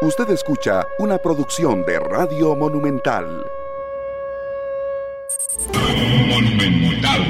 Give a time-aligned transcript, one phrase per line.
[0.00, 3.44] Usted escucha una producción de Radio Monumental.
[6.28, 7.24] Monumental.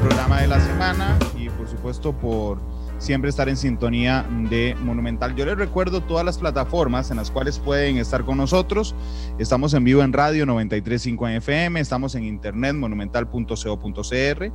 [0.00, 2.73] Programa de la semana y por supuesto por
[3.04, 5.36] siempre estar en sintonía de Monumental.
[5.36, 8.94] Yo les recuerdo todas las plataformas en las cuales pueden estar con nosotros.
[9.38, 14.52] Estamos en vivo en radio 935 FM, estamos en internet monumental.co.cr.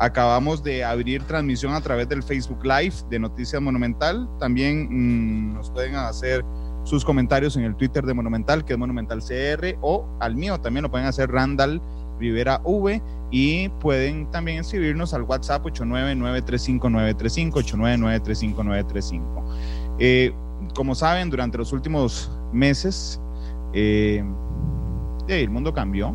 [0.00, 4.28] Acabamos de abrir transmisión a través del Facebook Live de Noticias Monumental.
[4.40, 6.44] También mmm, nos pueden hacer
[6.82, 10.82] sus comentarios en el Twitter de Monumental, que es Monumental CR, o al mío también
[10.82, 11.80] lo pueden hacer Randall
[12.22, 19.22] Rivera V y pueden también escribirnos al WhatsApp 899-35935, 899-35935.
[19.98, 20.32] Eh,
[20.74, 23.20] como saben, durante los últimos meses
[23.74, 24.24] eh,
[25.28, 26.14] el mundo cambió,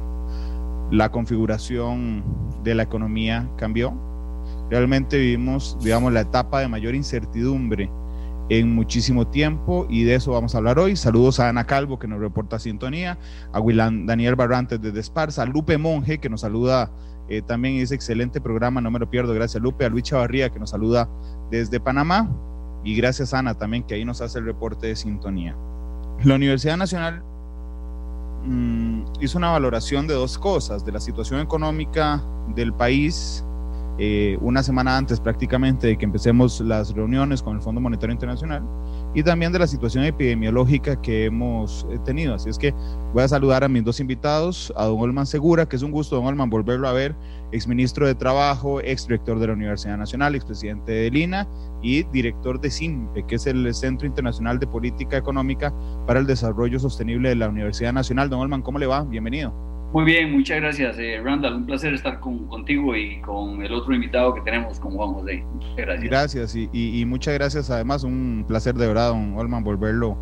[0.92, 2.24] la configuración
[2.64, 3.94] de la economía cambió.
[4.70, 7.90] Realmente vivimos, digamos, la etapa de mayor incertidumbre
[8.50, 10.96] en muchísimo tiempo y de eso vamos a hablar hoy.
[10.96, 13.18] Saludos a Ana Calvo que nos reporta sintonía,
[13.52, 16.92] a Willan Daniel Barrantes de Desparza, a Lupe Monge que nos saluda
[17.30, 20.60] eh, también ese excelente programa, no me lo pierdo, gracias Lupe, a Luis Chavarría que
[20.60, 21.10] nos saluda
[21.52, 22.30] desde Panamá
[22.84, 25.56] y gracias Ana también que ahí nos hace el reporte de sintonía.
[26.24, 27.24] La Universidad Nacional
[28.46, 32.24] mmm, hizo una valoración de dos cosas, de la situación económica
[32.56, 33.44] del país
[34.00, 38.64] eh, una semana antes prácticamente de que empecemos las reuniones con el Fondo Monetario Internacional
[39.16, 42.36] y también de la situación epidemiológica que hemos eh, tenido.
[42.36, 42.74] Así es que
[43.14, 46.16] voy a saludar a mis dos invitados, a don Olman Segura, que es un gusto,
[46.16, 47.16] don Olman, volverlo a ver,
[47.52, 51.48] exministro de Trabajo, exdirector de la Universidad Nacional, expresidente de Lina
[51.82, 55.74] y director de CIMPE, que es el Centro Internacional de Política Económica
[56.06, 58.30] para el Desarrollo Sostenible de la Universidad Nacional.
[58.30, 59.04] Don Olman, ¿cómo le va?
[59.04, 59.77] Bienvenido.
[59.94, 61.56] Muy bien, muchas gracias, eh, Randall.
[61.56, 65.46] Un placer estar con, contigo y con el otro invitado que tenemos, con Juan José.
[65.54, 66.10] Muchas gracias.
[66.10, 67.70] Gracias y, y, y, muchas gracias.
[67.70, 70.18] Además, un placer de verdad, don Olman, volverlo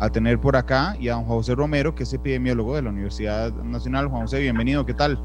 [0.00, 0.96] a tener por acá.
[0.98, 4.08] Y a don José Romero, que es epidemiólogo de la Universidad Nacional.
[4.08, 5.18] Juan José, bienvenido, ¿qué tal?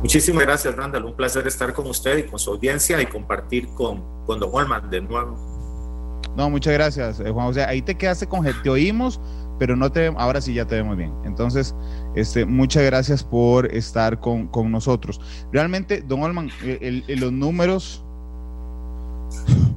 [0.00, 1.04] Muchísimas gracias, Randall.
[1.04, 4.88] Un placer estar con usted y con su audiencia y compartir con, con don Olman
[4.88, 5.54] de nuevo.
[6.36, 7.64] No, muchas gracias, eh, Juan José.
[7.64, 9.20] Ahí te quedaste con te oímos
[9.58, 11.12] pero no te ahora sí ya te vemos bien.
[11.24, 11.74] Entonces,
[12.14, 15.20] este, muchas gracias por estar con, con nosotros.
[15.52, 18.04] Realmente, don Olman, el, el, los números,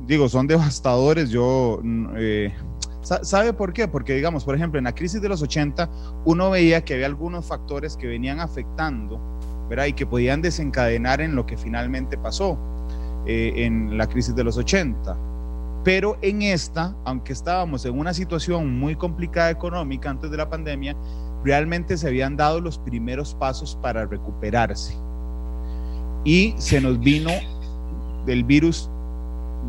[0.08, 1.30] digo, son devastadores.
[1.30, 1.82] Yo,
[2.18, 2.54] eh,
[3.02, 3.88] ¿sabe por qué?
[3.88, 5.90] Porque, digamos, por ejemplo, en la crisis de los 80,
[6.26, 9.20] uno veía que había algunos factores que venían afectando,
[9.70, 9.86] ¿verdad?
[9.86, 12.58] Y que podían desencadenar en lo que finalmente pasó
[13.26, 15.18] eh, en la crisis de los 80
[15.88, 20.98] pero en esta, aunque estábamos en una situación muy complicada económica antes de la pandemia,
[21.46, 24.98] realmente se habían dado los primeros pasos para recuperarse.
[26.26, 27.32] Y se nos vino
[28.26, 28.92] del virus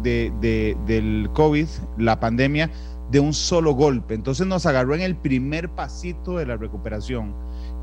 [0.02, 1.68] de, de, del COVID,
[1.98, 2.68] la pandemia,
[3.12, 4.14] de un solo golpe.
[4.14, 7.32] Entonces nos agarró en el primer pasito de la recuperación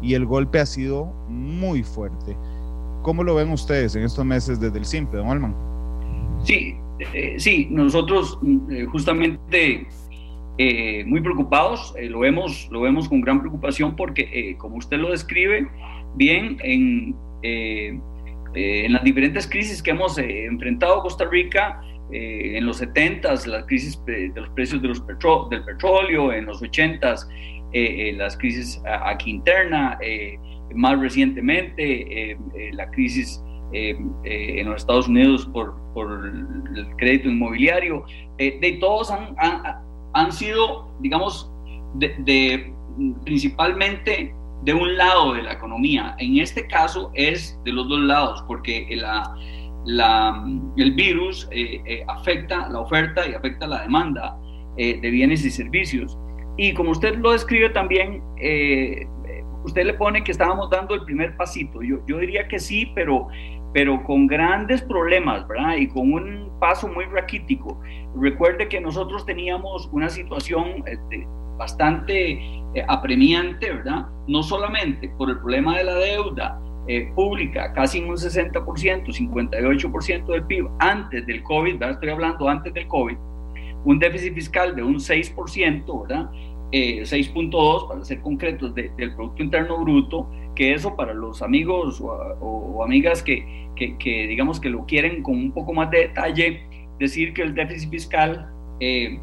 [0.02, 2.36] y el golpe ha sido muy fuerte.
[3.02, 5.56] ¿Cómo lo ven ustedes en estos meses desde el simple, don Alman?
[6.44, 8.40] Sí, eh, sí, nosotros
[8.72, 9.86] eh, justamente
[10.58, 15.68] eh, muy preocupados, lo, vemos, lo vemos con gran preocupación porque, como usted lo describe
[16.16, 23.66] bien, en, en las diferentes crisis que hemos enfrentado Costa Rica, en los 70s, las
[23.66, 27.28] crisis de los precios de los petro del petróleo, en los 80s,
[28.16, 30.00] las crisis aquí interna,
[30.74, 32.38] más recientemente,
[32.72, 38.06] la crisis eh, eh, en los Estados Unidos por, por el crédito inmobiliario,
[38.38, 39.82] eh, de todos han, han,
[40.14, 41.52] han, sido, digamos,
[41.96, 42.74] de, de,
[43.24, 44.34] principalmente
[44.64, 46.16] de un lado de la economía.
[46.20, 49.36] En este caso es de los dos lados, porque la,
[49.86, 50.44] la,
[50.78, 51.50] el virus
[52.08, 54.38] afecta la oferta y afecta la demanda
[54.78, 56.18] de bienes y servicios.
[56.58, 58.24] Y como usted lo describe también,
[59.66, 61.82] usted le pone que estábamos dando el primer pasito.
[61.82, 63.28] Yo, yo diría que sí, pero
[63.76, 65.76] pero con grandes problemas, ¿verdad?
[65.76, 67.78] Y con un paso muy raquítico.
[68.16, 71.28] Recuerde que nosotros teníamos una situación este,
[71.58, 74.08] bastante eh, apremiante, ¿verdad?
[74.30, 76.58] No solamente por el problema de la deuda
[76.88, 81.96] eh, pública, casi en un 60%, 58% del PIB antes del COVID, ¿verdad?
[81.96, 83.18] Estoy hablando antes del COVID,
[83.84, 86.32] un déficit fiscal de un 6%, ¿verdad?
[86.72, 92.02] Eh, 6.2 para ser concretos de, del Producto Interno Bruto, que eso para los amigos
[92.02, 95.92] o, o, o amigas que, que, que, digamos que lo quieren con un poco más
[95.92, 96.64] de detalle,
[97.00, 99.20] decir que el déficit fiscal eh,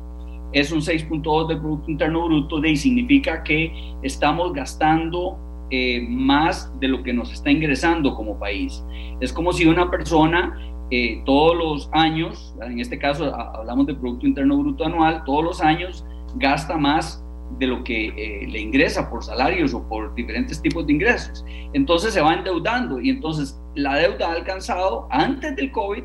[0.52, 3.72] es un 6.2 del Producto Interno Bruto, y significa que
[4.02, 5.38] estamos gastando
[5.70, 8.84] eh, más de lo que nos está ingresando como país.
[9.20, 10.58] Es como si una persona
[10.90, 15.60] eh, todos los años, en este caso hablamos de Producto Interno Bruto anual, todos los
[15.62, 16.04] años
[16.36, 17.24] gasta más
[17.58, 21.44] de lo que eh, le ingresa por salarios o por diferentes tipos de ingresos.
[21.72, 26.02] Entonces se va endeudando y entonces la deuda ha alcanzado antes del COVID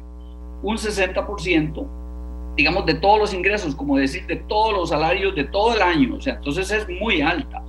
[0.64, 1.88] un 60%,
[2.56, 6.16] digamos, de todos los ingresos, como decir, de todos los salarios de todo el año.
[6.16, 7.64] O sea, entonces es muy alta.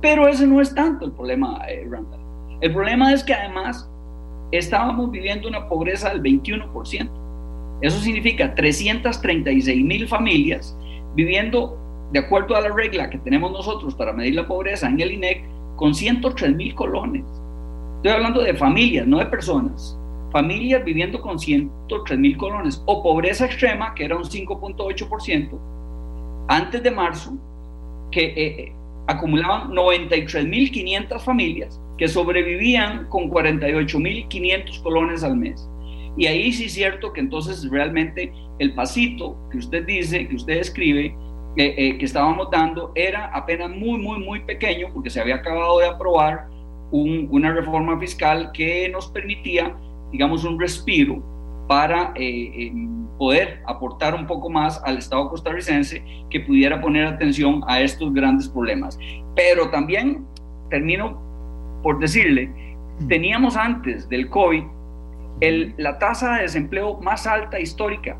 [0.00, 2.20] Pero ese no es tanto el problema, eh, Randall.
[2.60, 3.88] El problema es que además
[4.52, 7.10] estábamos viviendo una pobreza del 21%.
[7.80, 10.76] Eso significa 336 mil familias
[11.14, 11.78] viviendo
[12.12, 15.44] de acuerdo a la regla que tenemos nosotros para medir la pobreza en el INEC
[15.76, 17.24] con 103 mil colones.
[17.96, 19.98] Estoy hablando de familias, no de personas.
[20.30, 25.58] Familias viviendo con 103 mil colones o pobreza extrema, que era un 5.8%,
[26.48, 27.36] antes de marzo,
[28.10, 28.72] que eh, eh,
[29.06, 35.68] acumulaban 93.500 familias que sobrevivían con 48.500 colones al mes.
[36.16, 40.58] Y ahí sí es cierto que entonces realmente el pasito que usted dice, que usted
[40.58, 41.14] escribe,
[41.56, 45.78] eh, eh, que estábamos dando era apenas muy, muy, muy pequeño porque se había acabado
[45.78, 46.48] de aprobar
[46.90, 49.74] una reforma fiscal que nos permitía,
[50.12, 51.20] digamos, un respiro
[51.66, 52.72] para eh,
[53.18, 58.48] poder aportar un poco más al Estado costarricense que pudiera poner atención a estos grandes
[58.48, 58.96] problemas.
[59.34, 60.24] Pero también
[60.70, 61.24] termino
[61.84, 62.50] por decirle,
[63.08, 64.64] teníamos antes del COVID
[65.40, 68.16] el, la tasa de desempleo más alta histórica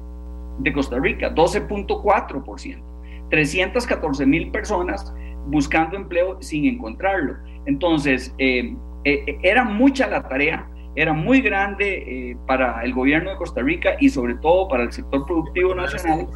[0.58, 2.93] de Costa Rica, 12.4%.
[3.30, 5.12] 314 mil personas
[5.46, 7.36] buscando empleo sin encontrarlo.
[7.66, 13.36] Entonces, eh, eh, era mucha la tarea, era muy grande eh, para el gobierno de
[13.36, 16.26] Costa Rica y sobre todo para el sector productivo nacional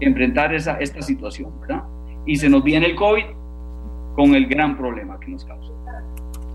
[0.00, 1.84] enfrentar esa, esta situación, ¿verdad?
[2.24, 3.24] Y se nos viene el COVID
[4.14, 5.72] con el gran problema que nos causa.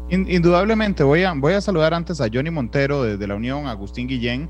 [0.09, 4.49] Indudablemente, voy a, voy a saludar antes a Johnny Montero desde la Unión, Agustín Guillén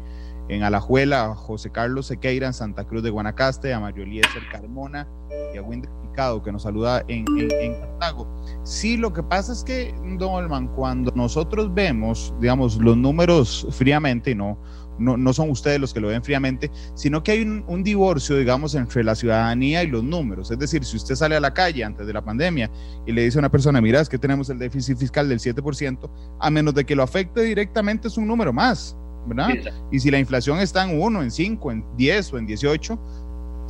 [0.51, 5.07] en Alajuela, a José Carlos Sequeira en Santa Cruz de Guanacaste, a Mario Eliezer Carmona
[5.53, 8.27] y a Wendy Picado que nos saluda en, en, Cartago.
[8.63, 14.35] Sí, lo que pasa es que, Don Olman, cuando nosotros vemos, digamos, los números fríamente,
[14.35, 14.57] no,
[14.99, 18.75] no, no, son ustedes los que lo ven fríamente, sino que hay un, divorcio, digamos,
[18.75, 20.51] entre la ciudadanía y los números.
[20.51, 22.69] Es decir, si usted sale a la calle antes de la pandemia
[23.05, 26.09] y le dice a una persona, mira, es que tenemos el déficit fiscal del 7%,
[26.41, 29.49] a menos de que lo afecte directamente es un número más, ¿verdad?
[29.91, 32.99] Y si la inflación está en 1, en 5, en 10 o en 18,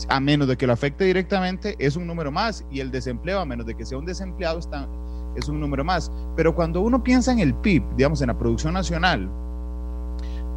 [0.10, 2.66] a menos de que lo afecte directamente es un número más.
[2.72, 4.88] Y el desempleo, a menos de que sea un desempleado, está,
[5.36, 6.12] es un número más.
[6.36, 9.30] Pero cuando uno piensa en el PIB, digamos, en la producción nacional,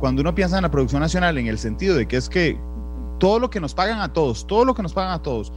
[0.00, 2.58] cuando uno piensa en la producción nacional en el sentido de que es que
[3.18, 5.52] todo lo que nos pagan a todos, todo lo que nos pagan a todos,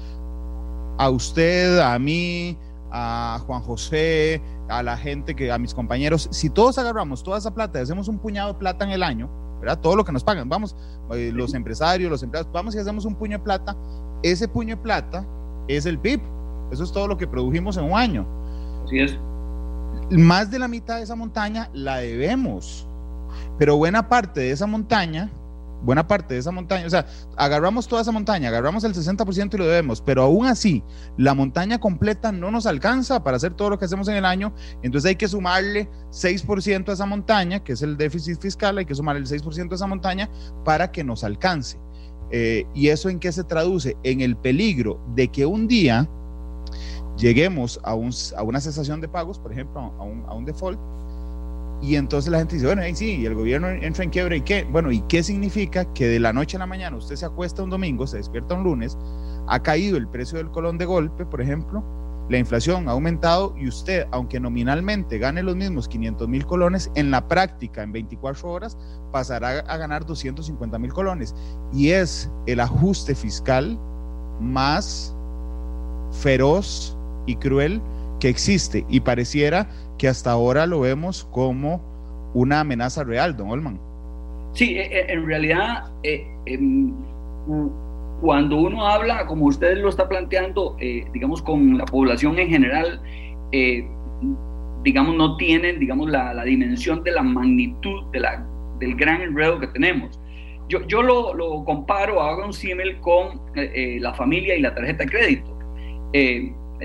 [0.98, 2.57] a usted, a mí,
[2.98, 7.54] a Juan José, a la gente que, a mis compañeros, si todos agarramos toda esa
[7.54, 9.30] plata y hacemos un puñado de plata en el año,
[9.60, 9.80] ¿verdad?
[9.80, 10.76] Todo lo que nos pagan, vamos,
[11.12, 13.76] eh, los empresarios, los empleados, vamos y hacemos un puño de plata,
[14.24, 15.26] ese puño de plata
[15.68, 16.22] es el PIB,
[16.72, 18.28] eso es todo lo que produjimos en un año.
[18.86, 19.18] Así es.
[20.10, 22.88] Más de la mitad de esa montaña la debemos
[23.58, 25.32] pero buena parte de esa montaña,
[25.81, 29.57] buena parte de esa montaña, o sea, agarramos toda esa montaña, agarramos el 60% y
[29.57, 30.84] lo debemos, pero aún así,
[31.17, 34.53] la montaña completa no nos alcanza para hacer todo lo que hacemos en el año,
[34.81, 38.96] entonces hay que sumarle 6% a esa montaña, que es el déficit fiscal, hay que
[38.96, 40.29] sumarle el 6% a esa montaña
[40.63, 41.79] para que nos alcance.
[42.31, 43.96] Eh, ¿Y eso en qué se traduce?
[44.03, 46.10] En el peligro de que un día
[47.17, 50.79] lleguemos a, un, a una cesación de pagos, por ejemplo, a un, a un default,
[51.81, 54.41] y entonces la gente dice, bueno, ahí sí, y el gobierno entra en quiebra y
[54.41, 54.67] qué.
[54.72, 57.69] Bueno, ¿y qué significa que de la noche a la mañana usted se acuesta un
[57.69, 58.98] domingo, se despierta un lunes,
[59.48, 61.84] ha caído el precio del colón de golpe, por ejemplo,
[62.29, 67.10] la inflación ha aumentado y usted, aunque nominalmente gane los mismos 500 mil colones, en
[67.10, 68.77] la práctica, en 24 horas,
[69.13, 71.34] pasará a ganar 250 mil colones.
[71.72, 73.79] Y es el ajuste fiscal
[74.41, 75.15] más
[76.12, 77.81] feroz y cruel
[78.19, 78.86] que existe.
[78.89, 81.81] Y pareciera que hasta ahora lo vemos como
[82.33, 83.79] una amenaza real, don Olman.
[84.53, 86.93] Sí, e, e, en realidad, eh, em,
[88.21, 93.01] cuando uno habla, como usted lo está planteando, eh, digamos, con la población en general,
[93.51, 93.88] eh,
[94.83, 98.45] digamos, no tienen, digamos, la, dimensión de la magnitud de la,
[98.79, 100.19] del gran enredo que tenemos.
[100.69, 105.09] Yo, yo lo, lo comparo, hago un símil con la familia y la tarjeta de
[105.09, 105.57] crédito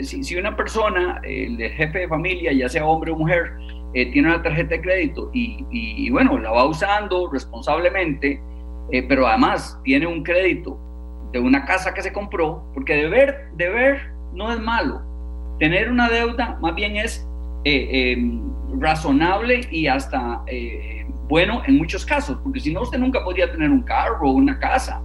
[0.02, 3.52] si, una persona, el jefe de familia, ya sea hombre o mujer,
[3.94, 8.40] eh, tiene una tarjeta de crédito y, bueno, la va usando responsablemente,
[8.90, 10.78] eh, pero además tiene un crédito
[11.32, 15.02] de una casa que se compró, porque deber, deber no es malo.
[15.58, 17.26] Tener una deuda más bien es
[17.64, 18.40] eh, eh,
[18.78, 23.70] razonable y hasta eh, bueno en muchos casos, porque si no usted nunca podría tener
[23.70, 25.00] un carro o una casa.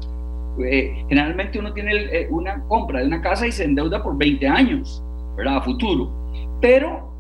[0.57, 5.03] Generalmente uno tiene una compra de una casa y se endeuda por 20 años,
[5.35, 5.57] ¿verdad?
[5.57, 6.11] A futuro.
[6.61, 7.11] Pero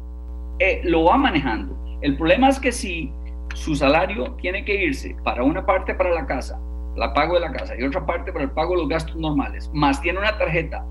[0.83, 1.77] lo va manejando.
[2.01, 3.11] El problema es que si
[3.53, 6.59] su salario tiene que irse para una parte para la casa,
[6.95, 9.69] la pago de la casa, y otra parte para el pago de los gastos normales,
[9.73, 10.85] más tiene una tarjeta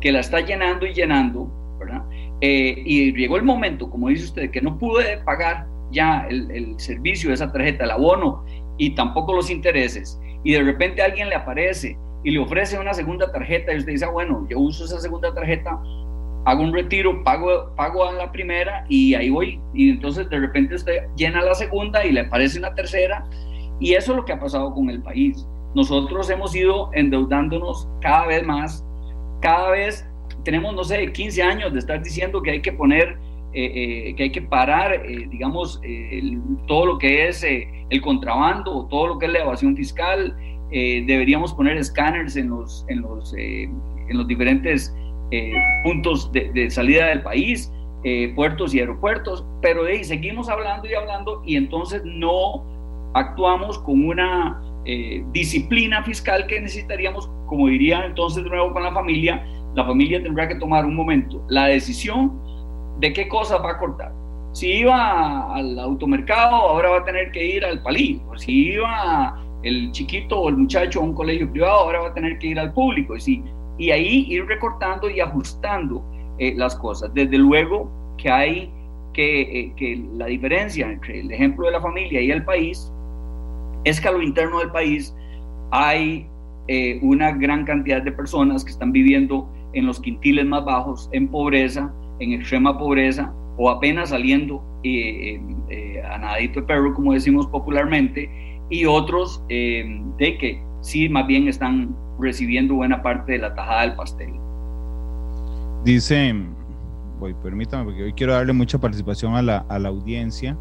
[0.00, 2.02] que la está llenando y llenando, ¿verdad?
[2.40, 6.80] Eh, y llegó el momento, como dice usted, que no pude pagar ya el, el,
[6.80, 8.44] servicio de esa tarjeta, el abono
[8.78, 13.30] y tampoco los intereses, y de repente alguien le aparece y le ofrece una segunda
[13.32, 15.80] tarjeta y usted dice, ah, bueno, yo uso esa segunda tarjeta
[16.44, 19.60] hago un retiro, pago, pago a la primera y ahí voy.
[19.74, 23.24] Y entonces de repente usted llena la segunda y le aparece una tercera.
[23.78, 25.46] Y eso es lo que ha pasado con el país.
[25.74, 28.84] Nosotros hemos ido endeudándonos cada vez más.
[29.40, 30.06] Cada vez
[30.44, 33.16] tenemos, no sé, 15 años de estar diciendo que hay que poner,
[33.52, 35.80] eh, eh, que hay que parar, eh, digamos,
[36.66, 40.36] todo lo que es el contrabando, todo lo que es la evasión fiscal.
[40.70, 44.94] deberíamos poner escáneres en los, en los, en los diferentes
[45.32, 45.52] eh,
[45.84, 50.94] puntos de, salida del país, eh, puertos y aeropuertos, pero de ahí seguimos hablando y
[50.94, 52.64] hablando y entonces no
[53.14, 58.92] actuamos con una eh, disciplina fiscal que necesitaríamos, como diría entonces de nuevo con la
[58.92, 61.44] familia, la familia tendrá que tomar un momento.
[61.48, 62.40] La decisión
[63.00, 64.12] de qué cosas va a cortar.
[64.52, 68.20] Si iba al automercado, ahora va a tener que ir al palí.
[68.36, 72.38] Si iba el chiquito o el muchacho a un colegio privado, ahora va a tener
[72.38, 73.16] que ir al público.
[73.16, 73.44] Y si
[73.80, 76.04] y ahí ir recortando y ajustando
[76.38, 77.12] eh, las cosas.
[77.14, 78.70] Desde luego que hay
[79.14, 82.92] que, eh, que, la diferencia entre el ejemplo de la familia y el país
[83.84, 85.16] es que a lo interno del país
[85.70, 86.26] hay
[86.68, 91.28] eh, una gran cantidad de personas que están viviendo en los quintiles más bajos, en
[91.28, 94.62] pobreza, en extrema pobreza o apenas saliendo
[96.08, 98.30] a nadito de perro, como decimos popularmente,
[98.70, 103.96] y otros de que sí más bien están recibiendo buena parte de la tajada del
[103.96, 104.32] pastel.
[105.84, 106.34] Dice,
[107.18, 110.56] voy, permítame, porque hoy quiero darle mucha participación a la, a la audiencia.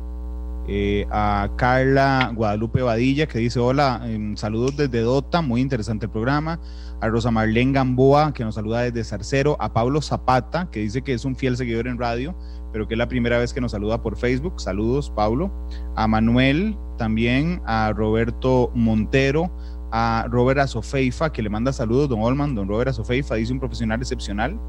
[0.71, 6.11] Eh, a Carla Guadalupe Badilla, que dice: Hola, em, saludos desde Dota, muy interesante el
[6.11, 6.59] programa.
[7.01, 9.57] A Rosa Marlene Gamboa, que nos saluda desde Zarcero.
[9.59, 12.35] A Pablo Zapata, que dice que es un fiel seguidor en radio,
[12.71, 14.61] pero que es la primera vez que nos saluda por Facebook.
[14.61, 15.51] Saludos, Pablo.
[15.95, 17.63] A Manuel, también.
[17.65, 19.51] A Roberto Montero
[19.91, 23.99] a Robert Azofeifa, que le manda saludos, don Olman, don Robert Azofeifa, dice un profesional
[23.99, 24.59] excepcional.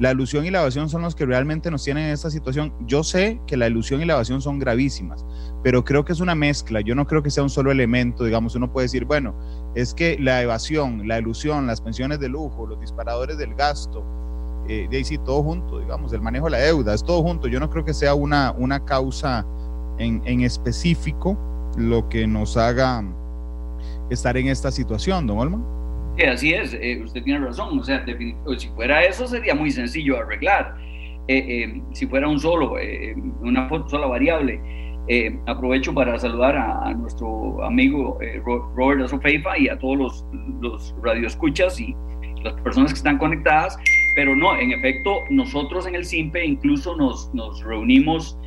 [0.00, 2.72] La ilusión y la evasión son los que realmente nos tienen en esta situación.
[2.86, 5.24] Yo sé que la ilusión y la evasión son gravísimas,
[5.62, 6.80] pero creo que es una mezcla.
[6.80, 9.34] Yo no creo que sea un solo elemento, digamos, uno puede decir, bueno,
[9.74, 14.04] es que la evasión, la ilusión, las pensiones de lujo, los disparadores del gasto,
[14.68, 17.48] eh, de ahí sí, todo junto, digamos, el manejo de la deuda, es todo junto.
[17.48, 19.46] Yo no creo que sea una, una causa
[19.98, 21.38] en, en específico
[21.76, 23.04] lo que nos haga
[24.10, 25.64] estar en esta situación, don Olman.
[26.16, 28.04] Sí, así es, eh, usted tiene razón, o sea,
[28.56, 30.76] si fuera eso sería muy sencillo arreglar.
[31.26, 32.76] Eh, eh, si fuera un solo,
[33.40, 34.60] una sola variable.
[35.46, 38.18] aprovecho para saludar a, nuestro amigo
[38.76, 40.26] Robert Azofeifa y a todos los,
[40.60, 41.94] los radioescuchas y
[42.42, 43.76] las personas que están conectadas,
[44.14, 48.38] pero no, en efecto, nosotros en el CIMPE incluso nos, nos reunimos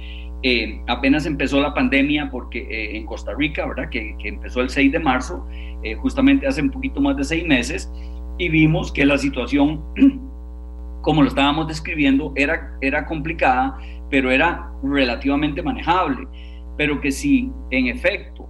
[0.44, 3.90] eh, apenas empezó la pandemia porque eh, en Costa Rica, ¿verdad?
[3.90, 5.46] Que, empezó el 6 de marzo,
[5.84, 7.92] eh, justamente hace un poquito más de seis meses,
[8.38, 9.84] y vimos que la situación,
[11.02, 13.78] como lo estábamos describiendo, era, era complicada,
[14.10, 16.28] pero era relativamente manejable.
[16.78, 18.48] Pero que si en efecto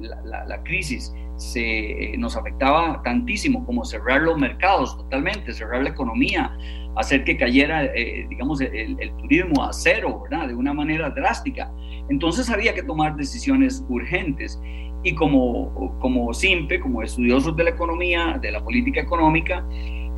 [0.00, 6.56] la, la, crisis se, nos afectaba tantísimo como cerrar los mercados totalmente, cerrar la economía,
[6.96, 10.48] hacer que cayera, eh, digamos, el, turismo a cero, ¿verdad?
[10.48, 11.72] De una manera drástica.
[12.08, 14.60] Entonces había que tomar decisiones urgentes.
[15.02, 19.64] Y como, como SIMPE, como estudiosos de la economía, de la política económica,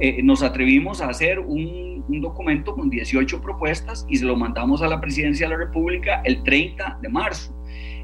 [0.00, 1.82] eh, nos atrevimos a hacer un,
[2.20, 6.42] documento con 18 propuestas y se lo mandamos a la presidencia de la República el
[6.42, 7.54] 30 de marzo,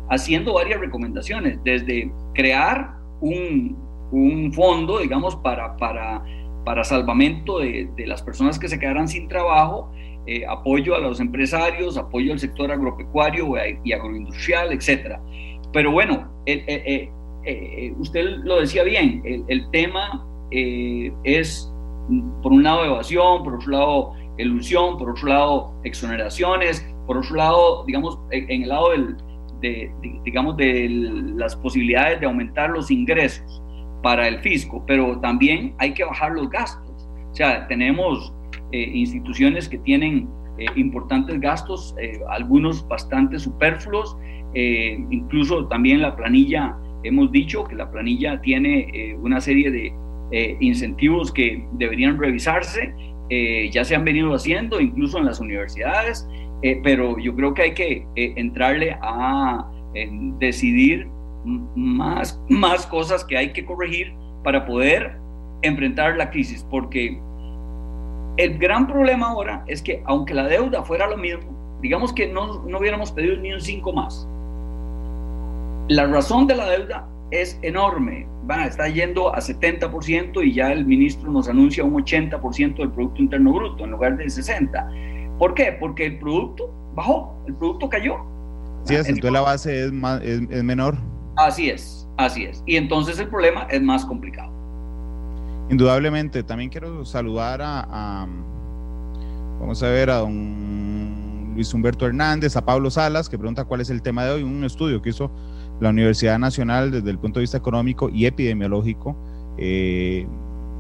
[0.08, 3.76] haciendo varias recomendaciones, desde crear un,
[4.12, 6.24] un fondo, digamos, para, para
[6.68, 9.90] para salvamento de, las personas que se quedaran sin trabajo,
[10.26, 15.18] eh, apoyo a los empresarios, apoyo al sector agropecuario y agroindustrial, etcétera.
[15.72, 17.10] Pero bueno, eh,
[17.98, 21.72] usted lo decía bien, el, tema es
[22.42, 27.84] por un lado evasión, por otro lado ilusión, por otro lado exoneraciones, por otro lado,
[27.86, 29.16] digamos, en, el lado del,
[29.60, 29.92] de,
[30.24, 30.88] digamos, de
[31.36, 33.62] las posibilidades de aumentar los ingresos
[34.02, 37.08] para el fisco, pero también hay que bajar los gastos.
[37.30, 38.32] O sea, tenemos
[38.72, 44.16] eh, instituciones que tienen eh, importantes gastos, eh, algunos bastante superfluos,
[44.54, 46.74] incluso también la planilla,
[47.04, 49.92] hemos dicho que la planilla tiene una serie de
[50.30, 52.94] incentivos que deberían revisarse,
[53.72, 56.28] ya se han venido haciendo incluso en las universidades,
[56.82, 59.66] pero yo creo que hay que entrarle a
[60.38, 61.08] decidir
[61.44, 64.12] más, más cosas que hay que corregir
[64.44, 65.16] para poder
[65.62, 67.20] enfrentar la crisis, porque
[68.36, 72.64] el gran problema ahora es que aunque la deuda fuera lo mismo, digamos que no,
[72.64, 74.28] no hubiéramos pedido ni un 5 más,
[75.88, 80.86] la razón de la deuda es enorme, va, está yendo a 70% y ya el
[80.86, 85.38] ministro nos anuncia un 80% del Producto Interno Bruto en lugar de 60%.
[85.38, 85.76] ¿Por qué?
[85.78, 88.16] Porque el producto bajó, el producto cayó.
[88.84, 90.96] Sí, entonces la base es, más, es menor.
[91.36, 92.62] Así es, así es.
[92.66, 94.50] Y entonces el problema es más complicado.
[95.70, 98.26] Indudablemente, también quiero saludar a,
[99.60, 103.90] vamos a ver, a don Luis Humberto Hernández, a Pablo Salas, que pregunta cuál es
[103.90, 105.30] el tema de hoy, un estudio que hizo
[105.80, 109.16] la Universidad Nacional desde el punto de vista económico y epidemiológico
[109.56, 110.26] eh,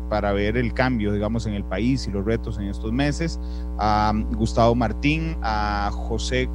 [0.08, 3.38] para ver el cambio, digamos, en el país y los retos en estos meses,
[3.78, 6.48] a Gustavo Martín, a José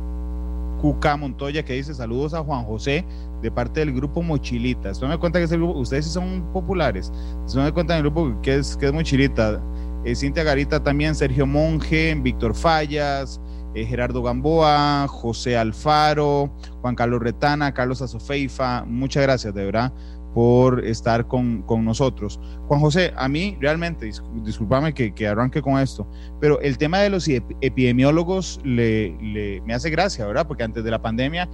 [0.82, 3.06] Cuca Montoya, que dice saludos a Juan José
[3.42, 4.90] de parte del grupo Mochilita.
[4.90, 7.12] Esto me cuenta que es el grupo, ustedes sí son populares.
[7.46, 9.62] Esto me cuenta del grupo que es, que es Mochilita.
[10.04, 13.40] Eh, Cintia Garita también, Sergio Monge, Víctor Fallas,
[13.74, 16.52] eh, Gerardo Gamboa, José Alfaro,
[16.82, 18.84] Juan Carlos Retana, Carlos Azofeifa.
[18.86, 19.94] Muchas gracias, de verdad
[20.34, 22.40] por estar con, con, nosotros.
[22.68, 24.10] Juan José, a mí realmente,
[24.44, 26.08] discúlpame que, que, arranque con esto,
[26.42, 30.48] pero el tema de los epidemiólogos le, le, me hace gracia, ¿verdad?
[30.48, 31.48] Porque antes de la pandemia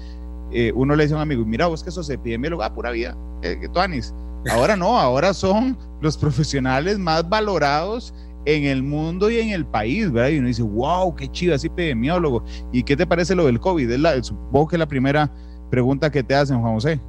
[0.52, 3.18] eh, uno le dice a un amigo, mira, vos que sos epidemiólogo, ah, pura vida,
[3.42, 4.14] eh, Tuanis.
[4.50, 8.14] Ahora no, ahora son los profesionales más valorados
[8.56, 10.30] en el mundo y en el país, ¿verdad?
[10.30, 12.44] Y uno dice, wow, qué chido, es epidemiólogo.
[12.72, 13.92] ¿Y qué te parece lo del COVID?
[13.92, 15.32] Es la, supongo que es la primera
[15.70, 17.00] pregunta que te hacen, Juan José.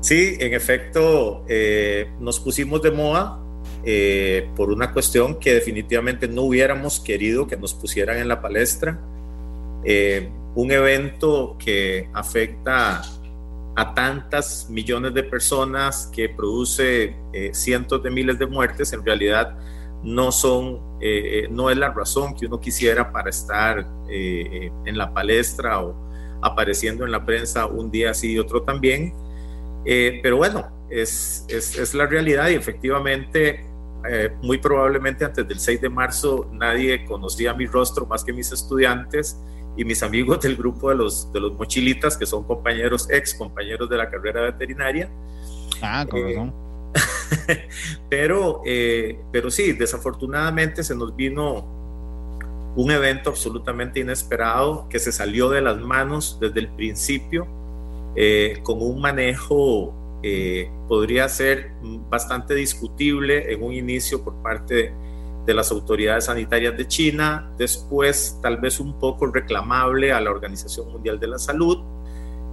[0.00, 3.40] Sí, en efecto, eh, nos pusimos de moda
[3.84, 9.00] eh, por una cuestión que definitivamente no hubiéramos querido que nos pusieran en la palestra.
[9.82, 13.02] Eh, un evento que afecta
[13.76, 17.16] a tantas millones de personas, que produce
[17.52, 19.56] cientos de miles de muertes, en realidad
[20.04, 20.80] no son,
[21.50, 26.04] no es la razón que uno quisiera para estar en la palestra o
[26.44, 29.14] apareciendo en la prensa un día así y otro también.
[29.84, 33.66] Eh, pero bueno, es, es, es, la realidad y efectivamente,
[34.08, 38.52] eh, muy probablemente antes del 6 de marzo nadie conocía mi rostro más que mis
[38.52, 39.38] estudiantes
[39.76, 43.88] y mis amigos del grupo de los, de los mochilitas, que son compañeros, ex compañeros
[43.88, 45.10] de la carrera veterinaria.
[45.82, 46.06] Ah,
[47.40, 47.68] con eh,
[48.08, 48.62] pero,
[49.32, 51.72] pero sí, desafortunadamente se nos vino
[52.76, 57.46] un evento absolutamente inesperado que se salió de las manos desde el principio
[58.16, 61.72] eh, con un manejo eh, podría ser
[62.08, 64.92] bastante discutible en un inicio por parte
[65.44, 70.90] de, las autoridades sanitarias de China, después tal vez un poco reclamable a la Organización
[70.90, 71.78] Mundial de la Salud.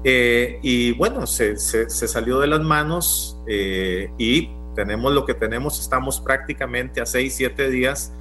[0.04, 6.20] Eh, y bueno, se, se, salió de las manos y tenemos lo que tenemos, estamos
[6.20, 8.14] prácticamente a 6, 7 días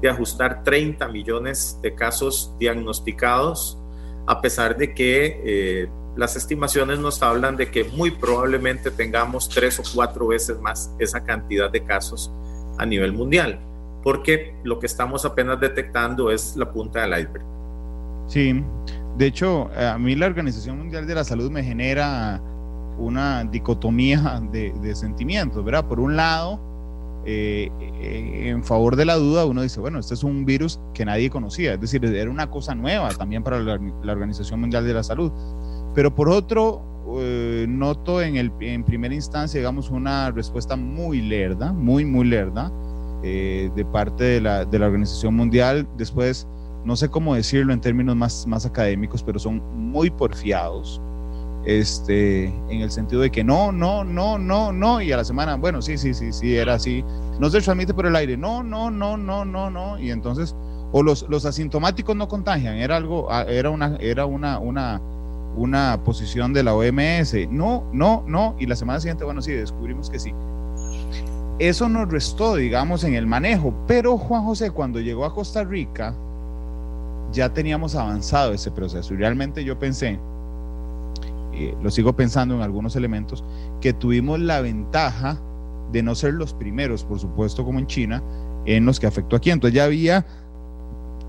[0.00, 3.78] de ajustar 30 millones de casos diagnosticados,
[4.26, 9.82] a pesar de que las estimaciones nos hablan de que muy probablemente tengamos tres o
[9.94, 12.32] cuatro veces más esa cantidad de casos
[12.78, 13.60] a nivel mundial,
[14.02, 17.44] porque lo que estamos apenas detectando es la punta del iceberg.
[18.26, 18.62] Sí,
[19.16, 22.40] de hecho, a mí la Organización Mundial de la Salud me genera
[22.98, 25.86] una dicotomía de, sentimientos, ¿verdad?
[25.86, 26.60] Por un lado,
[27.24, 27.70] eh,
[28.50, 31.74] en favor de la duda, uno dice, bueno, este es un virus que nadie conocía,
[31.74, 35.32] es decir, era una cosa nueva también para la, la Organización Mundial de la Salud.
[35.94, 36.82] Pero por otro,
[37.16, 42.70] eh, noto en, el, en primera instancia, digamos, una respuesta muy lerda, muy, muy lerda,
[43.22, 45.88] eh, de parte de la, de la, Organización Mundial.
[45.96, 46.46] Después,
[46.84, 51.00] no sé cómo decirlo en términos más, más académicos, pero son muy porfiados,
[51.64, 55.56] este, en el sentido de que no, no, no, no, no, y a la semana,
[55.56, 57.04] bueno, sí, sí, sí, sí, era así.
[57.38, 60.54] No se transmite por el aire, no, no, no, no, no, no, y entonces,
[60.92, 65.00] o los, los asintomáticos no contagian, era algo, ah, era una, era una, una
[65.58, 67.34] una posición de la OMS.
[67.50, 68.54] No, no, no.
[68.58, 70.32] Y la semana siguiente, bueno, sí, descubrimos que sí.
[71.58, 73.74] Eso nos restó, digamos, en el manejo.
[73.86, 76.14] Pero Juan José, cuando llegó a Costa Rica,
[77.32, 79.12] ya teníamos avanzado ese proceso.
[79.14, 80.18] Y realmente yo pensé,
[81.82, 83.44] lo sigo pensando en algunos elementos,
[83.80, 85.40] que tuvimos la ventaja
[85.92, 88.22] de no ser los primeros, por supuesto, como en China,
[88.66, 89.50] en los que afectó aquí.
[89.50, 90.26] Entonces ya había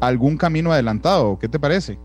[0.01, 1.37] algún camino adelantado.
[1.39, 1.97] ¿Qué te parece?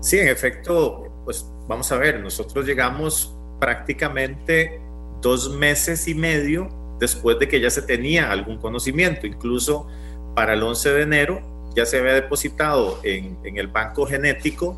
[0.00, 4.80] Sí, en efecto, pues vamos a ver, nosotros llegamos prácticamente
[5.20, 9.26] dos meses y medio después de que ya se tenía algún conocimiento.
[9.26, 9.86] Incluso
[10.34, 11.40] para el 11 de enero
[11.74, 14.76] ya se había depositado en, el banco genético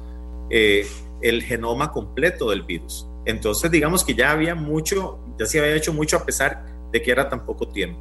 [0.51, 0.87] eh,
[1.23, 3.09] el genoma completo del virus.
[3.25, 7.11] Entonces, digamos que ya había mucho, ya se había hecho mucho a pesar de que
[7.11, 8.01] era tan poco tiempo.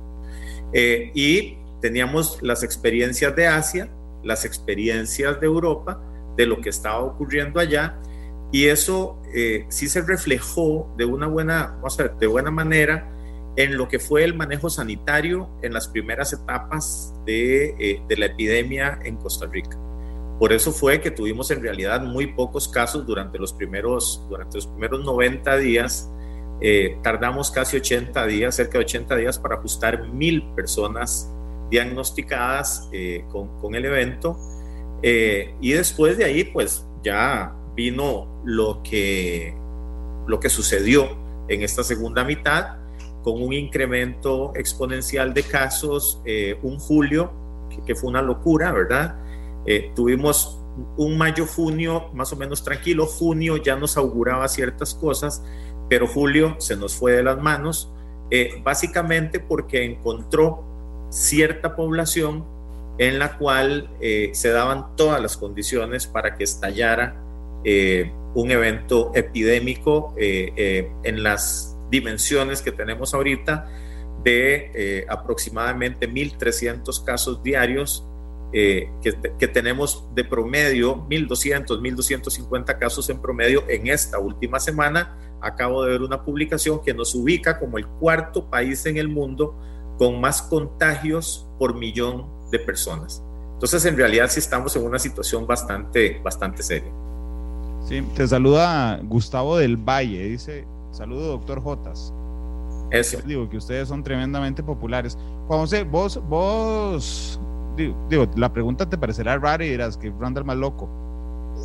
[0.74, 3.90] Eh, y teníamos las experiencias de Asia,
[4.24, 6.02] las experiencias de Europa,
[6.36, 8.00] de lo que estaba ocurriendo allá,
[8.52, 13.10] y eso eh, sí se reflejó de una buena, vamos a ver, de buena manera
[13.56, 18.28] en lo que fue el manejo sanitario en las primeras etapas de, eh, de la
[18.28, 19.78] epidemia en Costa Rica.
[20.42, 24.66] Por eso fue que tuvimos en realidad muy pocos casos durante los primeros, durante los
[24.66, 26.10] primeros 90 días.
[26.60, 31.32] Eh, tardamos casi 80 días, cerca de 80 días para ajustar mil personas
[31.70, 34.36] diagnosticadas eh, con, con, el evento.
[35.04, 39.54] Eh, y después de ahí, pues ya vino lo que,
[40.26, 42.78] lo que sucedió en esta segunda mitad,
[43.22, 46.20] con un incremento exponencial de casos,
[46.64, 47.32] un julio,
[47.70, 49.22] que, que, fue una locura, ¿verdad?
[49.66, 50.60] Eh, tuvimos
[50.98, 55.44] un mayo-junio más o menos tranquilo, junio ya nos auguraba ciertas cosas,
[55.90, 57.92] pero julio se nos fue de las manos,
[58.32, 60.64] eh, básicamente porque encontró
[61.10, 62.46] cierta población
[62.98, 67.18] en la cual eh, se daban todas las condiciones para que estallara
[68.34, 73.70] un evento epidémico en las dimensiones que tenemos ahorita
[74.24, 78.11] de aproximadamente 1.300 casos diarios
[78.54, 85.18] eh, que, tenemos de promedio 1.200, 1.250 casos en promedio en esta última semana.
[85.40, 89.56] Acabo de ver una publicación que nos ubica como el cuarto país en el mundo
[89.98, 93.24] con más contagios por millón de personas.
[93.54, 96.92] Entonces, en realidad sí estamos en una situación bastante, bastante seria.
[97.88, 102.14] Sí, te saluda Gustavo del Valle, dice, saludo doctor Jotas.
[102.92, 103.20] Eso.
[103.26, 105.18] Digo que ustedes son tremendamente populares.
[105.48, 107.40] Juan José, vos, vos
[107.76, 110.90] digo, la pregunta te parecerá rara y dirás que Randall más loco.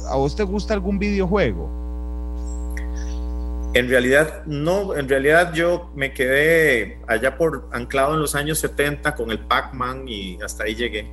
[0.09, 1.69] ¿A vos te gusta algún videojuego?
[3.75, 9.15] En realidad, no, en realidad yo me quedé allá por anclado en los años 70
[9.15, 11.11] con el Pac-Man y hasta ahí llegué.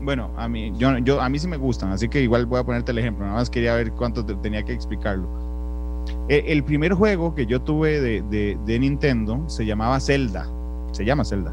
[0.00, 2.64] Bueno, a mí, yo, yo, a mí sí me gustan, así que igual voy a
[2.64, 5.28] ponerte el ejemplo, nada más quería ver cuánto tenía que explicarlo.
[6.28, 10.48] E, el, primer juego que yo tuve de, de, de Nintendo se llamaba Zelda,
[10.92, 11.52] se llama Zelda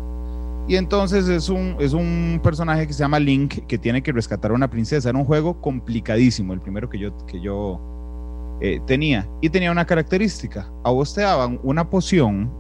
[0.68, 4.50] y entonces es un, es un personaje que se llama Link que tiene que rescatar
[4.52, 5.10] a una princesa.
[5.10, 7.80] Era un juego complicadísimo, el primero que yo, que yo
[8.62, 9.30] eh, tenía.
[9.42, 10.68] Y tenía una característica.
[10.84, 12.52] A vos te daban una poción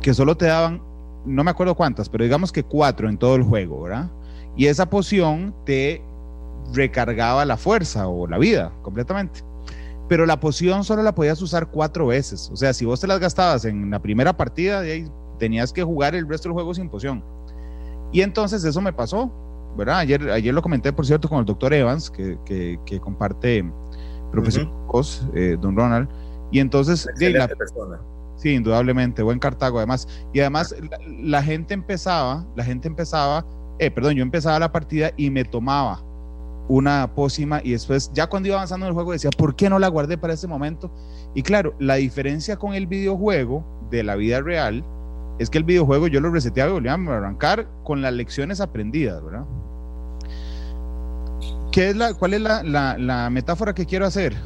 [0.00, 0.82] que solo te daban,
[1.26, 4.10] no me acuerdo cuántas, pero digamos que cuatro en todo el juego, ¿verdad?
[4.56, 6.02] Y esa poción te
[6.72, 9.40] recargaba la fuerza o la vida completamente.
[10.08, 12.48] Pero la poción solo la podías usar cuatro veces.
[12.50, 15.82] O sea, si vos te las gastabas en la primera partida, de ahí tenías que
[15.82, 17.22] jugar el resto del juego sin poción.
[18.12, 19.30] Y entonces eso me pasó,
[19.76, 19.98] ¿verdad?
[19.98, 23.64] Ayer, ayer lo comenté, por cierto, con el doctor Evans, que, que, comparte
[24.30, 24.70] profesión
[25.34, 26.08] eh, don Ronald.
[26.50, 27.08] Y entonces...
[27.18, 27.98] La, persona.
[28.36, 30.08] Sí, indudablemente, buen Cartago además.
[30.32, 30.74] Y además
[31.20, 33.44] la, gente empezaba, la gente empezaba,
[33.78, 36.02] eh, perdón, yo empezaba la partida y me tomaba
[36.68, 39.78] una pócima y después ya cuando iba avanzando en el juego decía, ¿por qué no
[39.78, 40.90] la guardé para ese momento?
[41.34, 44.84] Y claro, la diferencia con el videojuego de la vida real
[45.38, 49.22] es que el videojuego yo lo reseteaba y volvía a arrancar con las lecciones aprendidas,
[49.24, 49.44] ¿verdad?
[51.72, 54.36] ¿Qué es la, ¿Cuál es la, metáfora que quiero hacer?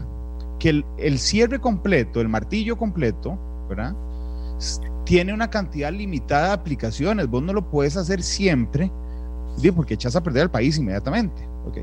[0.59, 3.95] Que el, cierre completo, el martillo completo, ¿verdad?
[5.05, 7.29] Tiene una cantidad limitada de aplicaciones.
[7.29, 8.91] Vos no lo puedes hacer siempre,
[9.77, 11.47] porque echas a perder al país inmediatamente.
[11.67, 11.79] ¿ok?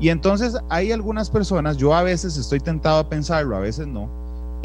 [0.00, 4.08] Y entonces hay algunas personas, yo a veces estoy tentado a pensarlo, a veces no,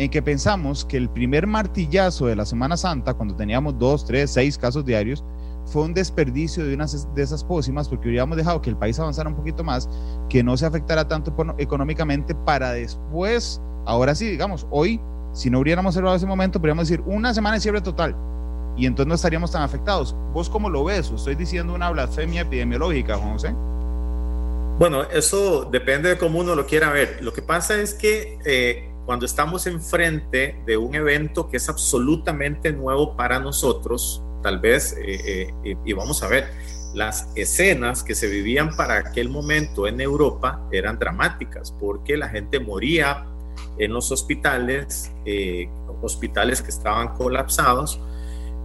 [0.04, 4.32] en que pensamos que el primer martillazo de la Semana Santa, cuando teníamos dos, tres,
[4.32, 5.24] seis casos diarios,
[5.68, 9.30] fue un desperdicio de una de esas pócimas porque hubiéramos dejado que el país avanzara
[9.30, 9.88] un poquito más,
[10.28, 15.00] que no se afectara tanto económicamente para después, ahora sí, digamos, hoy,
[15.34, 18.16] si no hubiéramos cerrado ese momento, podríamos decir una semana de cierre total
[18.76, 20.16] y entonces no estaríamos tan afectados.
[20.34, 21.12] ¿Vos cómo lo ves?
[21.12, 23.54] estoy diciendo una blasfemia epidemiológica, José?
[24.80, 27.20] Bueno, eso depende de cómo uno lo quiera ver.
[27.22, 32.72] Lo que pasa es que eh, cuando estamos enfrente de un evento que es absolutamente
[32.72, 36.50] nuevo para nosotros, tal vez, eh, eh, y vamos a ver,
[36.94, 42.60] las escenas que se vivían para aquel momento en Europa eran dramáticas porque la gente
[42.60, 43.26] moría
[43.78, 45.70] en los hospitales, eh,
[46.02, 48.00] hospitales que estaban colapsados,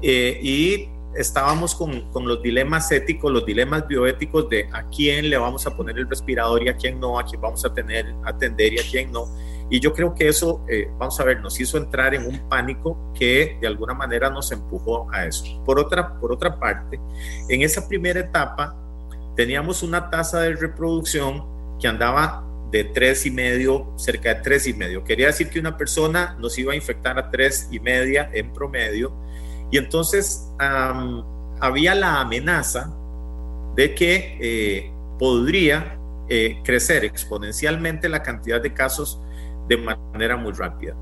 [0.03, 5.38] eh, y estábamos con, con, los dilemas éticos, los dilemas bioéticos de a quién le
[5.38, 8.75] vamos a poner el respirador y a quién no, a quién vamos a tener, atender
[8.75, 9.27] y a quién no.
[9.68, 13.12] Y yo creo que eso, eh, vamos a ver, nos hizo entrar en un pánico
[13.14, 15.62] que de alguna manera nos empujó a eso.
[15.64, 17.00] Por otra, por otra parte,
[17.48, 18.76] en esa primera etapa
[19.35, 21.44] teníamos una tasa de reproducción
[21.81, 25.05] que andaba de tres y medio, cerca de tres y medio.
[25.05, 29.12] Quería decir que una persona nos iba a infectar a tres y media en promedio.
[29.70, 32.92] Y entonces había la amenaza
[33.74, 35.98] de que eh, podría
[36.29, 39.20] eh, crecer exponencialmente la cantidad de casos
[39.68, 40.96] de manera muy rápida.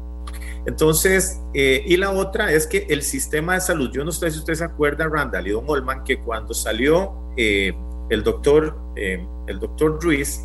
[0.67, 4.39] Entonces, eh, y la otra es que el sistema de salud, yo no sé si
[4.39, 7.75] usted se acuerda, Randall y Don Olman, que cuando salió eh,
[8.09, 10.41] el doctor, eh, el doctor Ruiz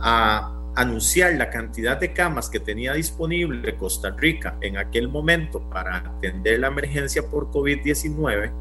[0.00, 5.96] a anunciar la cantidad de camas que tenía disponible Costa Rica en aquel momento para
[5.96, 8.52] atender la emergencia por COVID-19,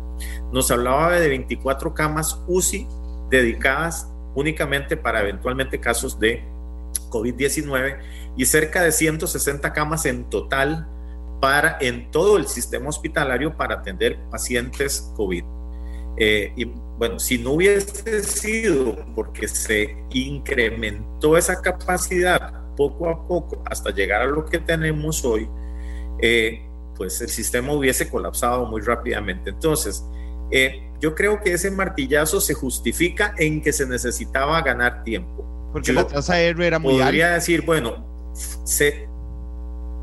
[0.52, 2.88] nos hablaba de 24 camas UCI
[3.30, 6.44] dedicadas únicamente para eventualmente casos de
[7.10, 7.98] COVID-19
[8.38, 10.88] y cerca de 160 camas en total
[11.42, 15.44] para en todo el sistema hospitalario para atender pacientes COVID.
[16.18, 23.62] Eh, y bueno, si no hubiese sido porque se incrementó esa capacidad poco a poco
[23.66, 25.48] hasta llegar a lo que tenemos hoy,
[26.20, 26.62] eh,
[26.96, 29.52] pues el sistema hubiese colapsado muy rápidamente.
[29.52, 30.04] Entonces,
[30.52, 35.70] eh, yo creo que ese martillazo se justifica en que se necesitaba ganar tiempo.
[35.72, 37.06] Porque la tasa R era muy alta.
[37.06, 38.17] Podría decir, bueno,
[38.64, 39.08] se,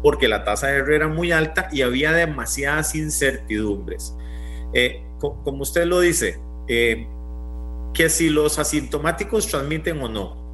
[0.03, 4.15] porque la tasa R era muy alta y había demasiadas incertidumbres.
[4.73, 7.07] Eh, como usted lo dice, eh,
[7.95, 10.45] que si los asintomáticos transmiten o no.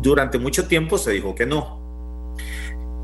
[0.00, 2.34] Durante mucho tiempo se dijo que no.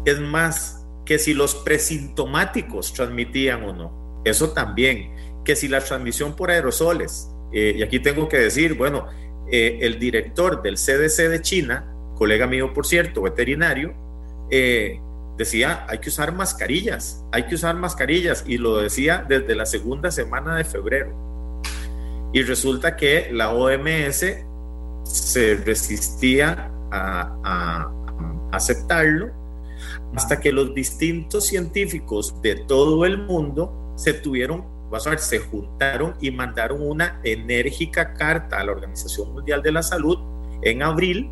[0.04, 4.20] Es más, que si los presintomáticos transmitían o no.
[4.24, 5.42] Eso también.
[5.44, 7.30] Que si la transmisión por aerosoles.
[7.52, 9.06] Eh, y aquí tengo que decir, bueno,
[9.50, 13.94] el director del CDC de China colega mío, por cierto, veterinario,
[14.50, 15.00] eh,
[15.36, 20.10] decía, hay que usar mascarillas, hay que usar mascarillas, y lo decía desde la segunda
[20.10, 21.14] semana de febrero.
[22.32, 24.24] Y resulta que la OMS
[25.04, 27.92] se resistía a, a
[28.52, 29.30] aceptarlo
[30.14, 35.38] hasta que los distintos científicos de todo el mundo se tuvieron, vas a ver, se
[35.38, 40.18] juntaron y mandaron una enérgica carta a la Organización Mundial de la Salud
[40.62, 41.30] en abril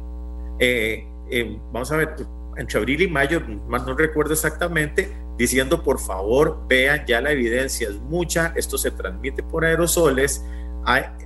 [0.59, 2.15] eh, eh, vamos a ver,
[2.57, 7.89] entre abril y mayo, más no recuerdo exactamente, diciendo por favor vean ya la evidencia
[7.89, 10.45] es mucha, esto se transmite por aerosoles,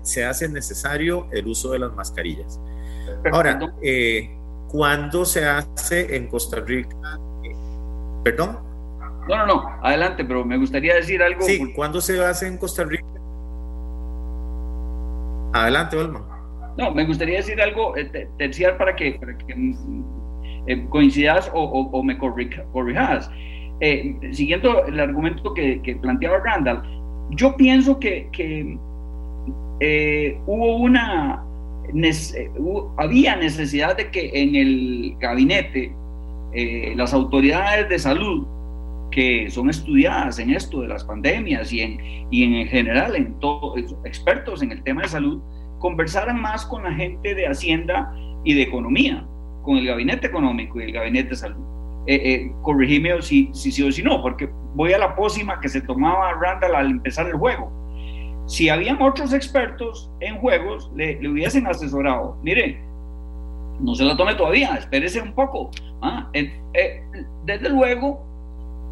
[0.02, 2.60] se hace necesario el uso de las mascarillas.
[3.32, 4.36] Ahora, eh,
[4.68, 6.96] ¿cuándo se hace en Costa Rica?
[8.24, 8.58] ¿Perdón?
[9.28, 11.42] No, no, no, adelante, pero me gustaría decir algo.
[11.42, 13.04] Sí, ¿cuándo se hace en Costa Rica?
[15.52, 16.29] Adelante, Olman.
[16.80, 20.04] No, me gustaría decir algo eh, terciar para que, para que mm,
[20.66, 23.30] eh, coincidas o, me corrijas.
[23.80, 26.82] Eh, siguiendo el argumento que, planteaba Randall,
[27.32, 28.78] yo pienso que, que
[30.46, 31.44] hubo una
[32.98, 35.94] había necesidad de que en el gabinete
[36.94, 38.46] las autoridades de salud
[39.10, 41.98] que son estudiadas en esto de las pandemias y en,
[42.30, 45.40] y en general en todo, expertos en el tema de salud,
[45.80, 48.14] conversaran más con la gente de Hacienda
[48.44, 49.26] y de Economía,
[49.62, 51.64] con el Gabinete Económico y el Gabinete de Salud.
[52.06, 55.68] Eh, eh, corregime si, si sí o si no, porque voy a la pócima que
[55.68, 57.72] se tomaba Randall al empezar el juego.
[58.46, 62.36] Si habían otros expertos en juegos, le, hubiesen asesorado.
[62.42, 62.80] Mire,
[63.80, 65.70] no se la tome todavía, espérese un poco.
[66.02, 66.28] ¿ah?
[66.32, 66.52] Eh,
[67.44, 68.29] desde luego,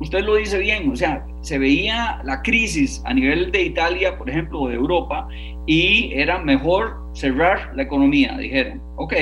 [0.00, 4.30] usted lo dice bien, o sea, se veía la crisis a nivel de Italia, por
[4.30, 5.28] ejemplo, de Europa,
[5.66, 9.12] y era mejor cerrar la economía, dijeron, ok,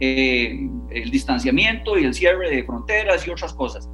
[0.00, 3.88] eh, el distanciamiento y el cierre de fronteras y otras cosas.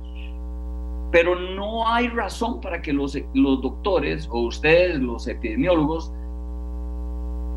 [1.11, 6.13] Pero no hay razón para que los, los doctores o ustedes, los epidemiólogos,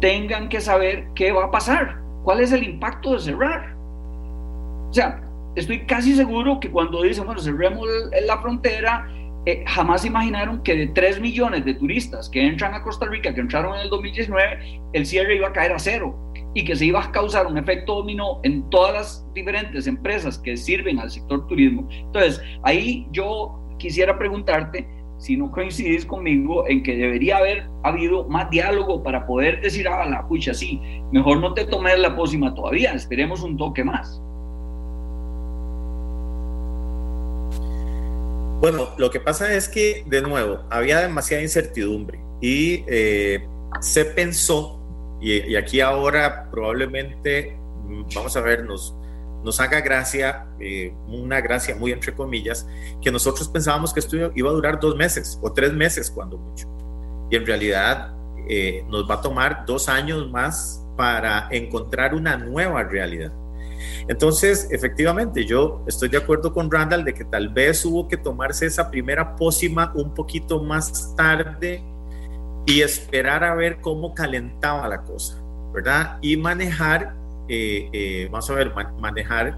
[0.02, 3.76] tengan que saber qué va a pasar, cuál es el impacto de cerrar.
[4.90, 5.23] O sea,
[5.56, 7.88] estoy casi seguro que cuando dicen, bueno, cerremos
[8.26, 9.08] la frontera,
[9.46, 13.42] eh, jamás imaginaron que de 3 millones de turistas que entran a Costa Rica, que
[13.42, 16.18] entraron en el 2019, el cierre iba a caer a cero
[16.54, 20.56] y que se iba a causar un efecto dominó en todas las diferentes empresas que
[20.56, 21.88] sirven al sector turismo.
[21.92, 24.88] Entonces, ahí yo quisiera preguntarte
[25.18, 30.06] si no coincides conmigo en que debería haber habido más diálogo para poder decir, ah,
[30.06, 30.80] la pucha, sí,
[31.12, 34.22] mejor no te tomes la pócima todavía, esperemos un toque más.
[38.64, 43.46] Bueno, lo que pasa es que, de nuevo, había demasiada incertidumbre y eh,
[43.82, 44.80] se pensó,
[45.20, 48.96] y, aquí ahora probablemente, mm, vamos a ver, nos,
[49.44, 52.66] nos haga gracia, eh, una gracia muy entre comillas,
[53.02, 56.66] que nosotros pensábamos que esto iba a durar dos meses o tres meses cuando mucho.
[57.30, 58.16] Y en realidad
[58.48, 63.34] eh, nos va a tomar dos años más para encontrar una nueva realidad.
[64.08, 68.66] Entonces, efectivamente, yo estoy de acuerdo con Randall de que tal vez hubo que tomarse
[68.66, 71.84] esa primera pócima un poquito más tarde
[72.66, 75.42] y esperar a ver cómo calentaba la cosa,
[75.74, 76.18] ¿verdad?
[76.22, 77.14] Y manejar,
[77.48, 79.58] eh, eh, vamos a ver, manejar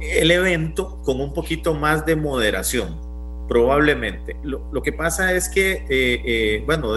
[0.00, 3.00] el evento con un poquito más de moderación,
[3.48, 4.36] probablemente.
[4.42, 6.94] Lo, que pasa es que, eh, bueno,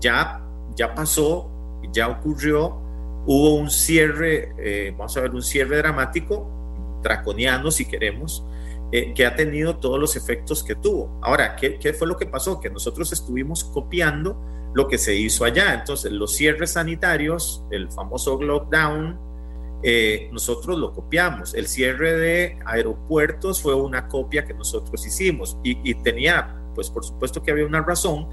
[0.00, 0.42] ya,
[0.76, 1.50] ya pasó,
[1.92, 2.81] ya ocurrió,
[3.26, 8.44] hubo un cierre, vamos a ver, un cierre dramático, draconiano si queremos,
[8.94, 11.18] eh, que ha tenido todos los efectos que tuvo.
[11.22, 12.60] Ahora, ¿qué, ¿qué, fue lo que pasó?
[12.60, 14.38] Que nosotros estuvimos copiando
[14.74, 15.72] lo que se hizo allá.
[15.72, 19.18] Entonces, los cierres sanitarios, el famoso lockdown,
[19.82, 21.54] eh, nosotros lo copiamos.
[21.54, 27.42] El cierre de aeropuertos fue una copia que nosotros hicimos y tenía, pues por supuesto
[27.42, 28.28] que había una razón,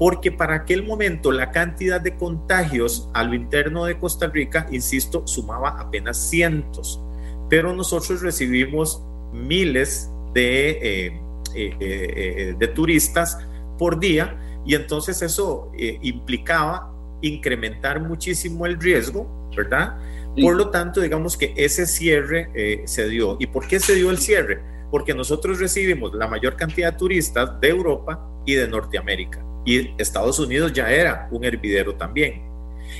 [0.00, 5.26] porque para aquel momento la cantidad de contagios a lo interno de Costa Rica, insisto,
[5.26, 7.04] sumaba apenas cientos,
[7.50, 11.20] pero nosotros recibimos miles de, eh,
[11.54, 13.36] eh, eh, de turistas
[13.76, 19.98] por día y entonces eso implicaba incrementar muchísimo el riesgo, ¿verdad?
[20.40, 23.36] Por lo tanto, digamos que ese cierre se dio.
[23.38, 24.62] ¿Y por qué se dio el cierre?
[24.90, 29.49] Porque nosotros recibimos la mayor cantidad de turistas de Europa y de Norteamérica.
[29.64, 32.42] Y Estados Unidos ya era un hervidero también.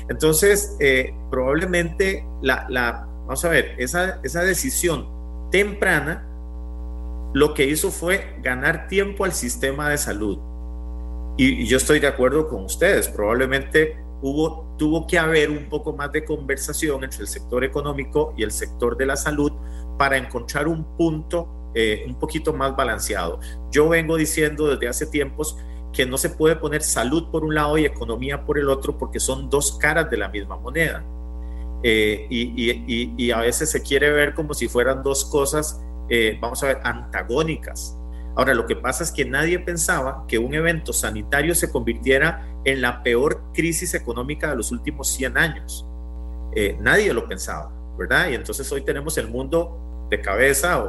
[0.08, 0.76] Entonces,
[1.30, 5.08] probablemente la, la, vamos a ver, esa, esa decisión
[5.50, 6.26] temprana,
[7.32, 10.38] lo que hizo fue ganar tiempo al sistema de salud.
[11.36, 16.12] Y, yo estoy de acuerdo con ustedes, probablemente hubo, tuvo que haber un poco más
[16.12, 19.52] de conversación entre el sector económico y el sector de la salud
[19.98, 23.38] para encontrar un punto eh, un poquito más balanceado.
[23.70, 25.56] Yo vengo diciendo desde hace tiempos
[25.92, 29.20] que no se puede poner salud por un lado y economía por el otro porque
[29.20, 31.04] son dos caras de la misma moneda.
[31.82, 36.66] Eh, y, a veces se quiere ver como si fueran dos cosas, eh, vamos a
[36.66, 37.96] ver, antagónicas.
[38.36, 42.80] Ahora, lo que pasa es que nadie pensaba que un evento sanitario se convirtiera en
[42.80, 45.86] la peor crisis económica de los últimos 100 años.
[46.54, 48.28] Eh, nadie lo pensaba, ¿verdad?
[48.30, 50.84] Y entonces hoy tenemos el mundo de cabeza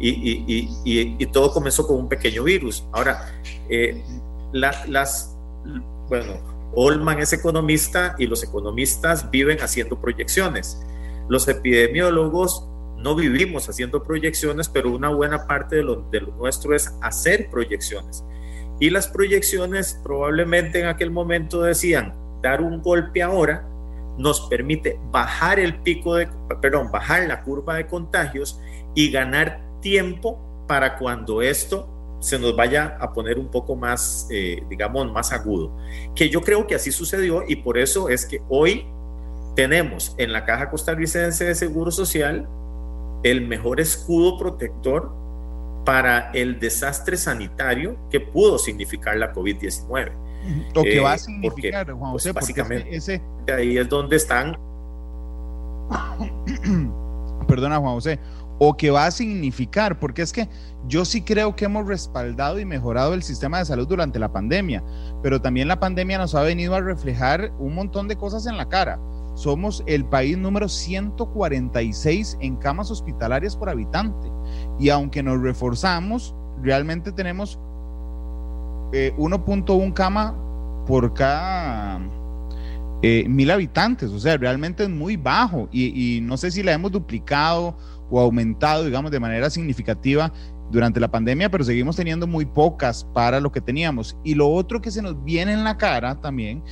[0.00, 2.84] y, todo comenzó con un pequeño virus.
[2.92, 3.32] Ahora,
[4.52, 5.36] las,
[6.08, 6.34] bueno,
[6.74, 10.80] Olman es economista y los economistas viven haciendo proyecciones.
[11.28, 17.50] Los epidemiólogos no vivimos haciendo proyecciones, pero una buena parte de lo, nuestro es hacer
[17.50, 18.24] proyecciones.
[18.80, 23.68] Y las proyecciones probablemente en aquel momento decían, dar un golpe ahora
[24.18, 26.28] nos permite bajar el pico de,
[26.60, 28.60] perdón, bajar la curva de contagios
[28.94, 34.62] y ganar tiempo para cuando esto se nos vaya a poner un poco más, eh,
[34.70, 35.76] digamos, más agudo.
[36.16, 38.86] Que yo creo que así sucedió y por eso es que hoy
[39.54, 42.48] tenemos en la Caja Costarricense de Seguro Social
[43.24, 45.12] el mejor escudo protector
[45.84, 50.12] para el desastre sanitario que pudo significar la COVID-19.
[50.74, 53.20] Lo que va a eh, significar, Juan pues, José, básicamente ese...
[53.54, 54.58] ahí es donde están.
[57.48, 58.18] Perdona, Juan José,
[58.58, 60.48] o que va a significar, porque es que
[60.86, 64.82] yo sí creo que hemos respaldado y mejorado el sistema de salud durante la pandemia,
[65.22, 68.68] pero también la pandemia nos ha venido a reflejar un montón de cosas en la
[68.68, 69.00] cara.
[69.34, 74.28] Somos el país número 146 en camas hospitalarias por habitante
[74.78, 77.58] y aunque nos reforzamos, realmente tenemos
[78.92, 80.36] 1.1 eh, cama
[80.86, 81.98] por cada
[83.02, 86.92] eh, mil habitantes, o sea, realmente es muy bajo y no sé si la hemos
[86.92, 87.76] duplicado
[88.10, 90.32] o aumentado, digamos, de manera significativa
[90.70, 94.16] durante la pandemia, pero seguimos teniendo muy pocas para lo que teníamos.
[94.24, 96.62] Y lo otro que se nos viene en la cara también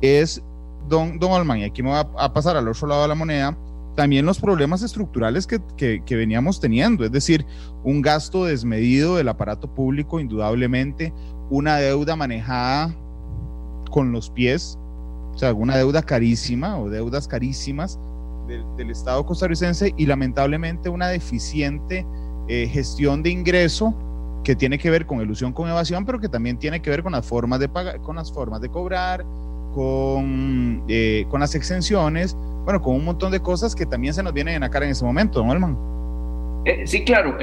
[0.00, 0.42] es,
[0.88, 3.56] don, don Alman, y aquí me va a pasar al otro lado de la moneda,
[3.96, 7.44] también los problemas estructurales que, que, veníamos teniendo, es decir,
[7.84, 11.12] un gasto desmedido del aparato público, indudablemente,
[11.50, 12.94] una deuda manejada
[13.90, 14.78] con los pies,
[15.34, 17.98] o sea, una deuda carísima o deudas carísimas
[18.76, 22.06] del, Estado costarricense y lamentablemente una deficiente
[22.48, 23.94] eh, gestión de ingreso
[24.44, 27.12] que tiene que ver con ilusión con evasión, pero que también tiene que ver con
[27.12, 29.24] las formas de pagar, con las formas de cobrar,
[29.74, 34.32] con, eh, con las exenciones, bueno, con un montón de cosas que también se nos
[34.32, 35.76] vienen en la cara en ese momento, don Elman.
[36.64, 37.38] Eh, sí, claro.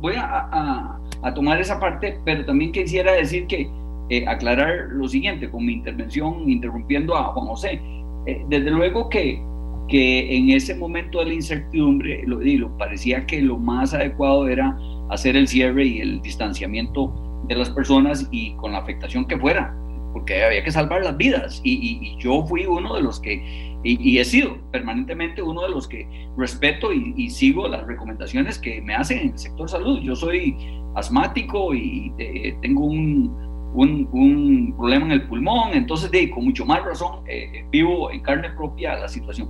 [0.00, 3.70] voy a, a tomar esa parte, pero también quisiera decir que
[4.10, 7.80] eh, aclarar lo siguiente con mi intervención, interrumpiendo a Juan José.
[8.24, 9.42] Eh, desde luego que,
[9.88, 14.78] que en ese momento de la incertidumbre, lo, lo parecía que lo más adecuado era
[15.10, 17.12] hacer el cierre y el distanciamiento
[17.48, 19.74] de las personas y con la afectación que fuera,
[20.12, 21.60] porque había que salvar las vidas.
[21.64, 26.06] Y, yo fui uno de los que, y, he sido permanentemente uno de los que
[26.36, 30.00] respeto y, sigo las recomendaciones que me hacen en el sector salud.
[30.00, 30.56] Yo soy
[30.94, 33.47] asmático y eh, tengo un,
[33.86, 38.50] un, problema en el pulmón, entonces de, con mucho más razón eh, vivo en carne
[38.50, 39.48] propia la situación.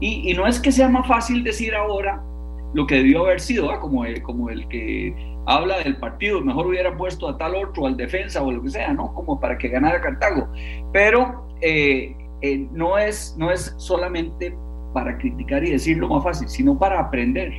[0.00, 2.22] Y, y no es que sea más fácil decir ahora
[2.74, 5.14] lo que debió haber sido, como, el, como el que
[5.46, 8.92] habla del partido, mejor hubiera puesto a tal otro, al defensa o lo que sea,
[8.92, 9.14] ¿no?
[9.14, 10.48] Como para que ganara Cartago.
[10.92, 14.56] Pero eh, eh, no, es, no es solamente
[14.92, 17.52] para criticar y decirlo más fácil, sino para aprender.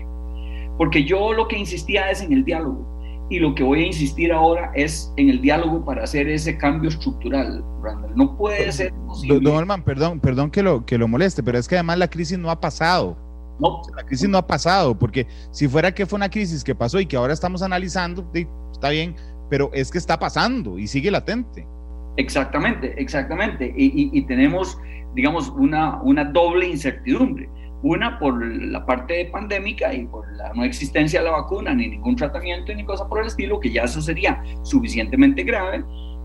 [0.78, 2.95] Porque yo lo que insistía es en el diálogo
[3.30, 6.89] y lo que voy a insistir ahora es en el diálogo para hacer ese cambio
[6.89, 8.15] estructural, Randall.
[8.15, 9.39] No puede ser posible.
[9.39, 12.51] Don perdón, perdón que lo, que lo moleste, pero es que además la crisis no
[12.51, 13.17] ha pasado.
[13.59, 13.82] No.
[13.95, 17.05] La crisis no ha pasado, porque si fuera que fue una crisis que pasó y
[17.05, 18.30] que ahora estamos analizando,
[18.71, 19.15] está bien,
[19.49, 21.65] pero es que está pasando y sigue latente.
[22.17, 23.73] Exactamente, exactamente.
[23.76, 24.78] Y, tenemos,
[25.15, 27.49] digamos, una, una doble incertidumbre.
[27.86, 32.16] Una por la parte pandémica y por la no existencia de la vacuna, ni ningún
[32.16, 35.84] tratamiento, ni cosa por el estilo, que ya eso sería suficientemente grave.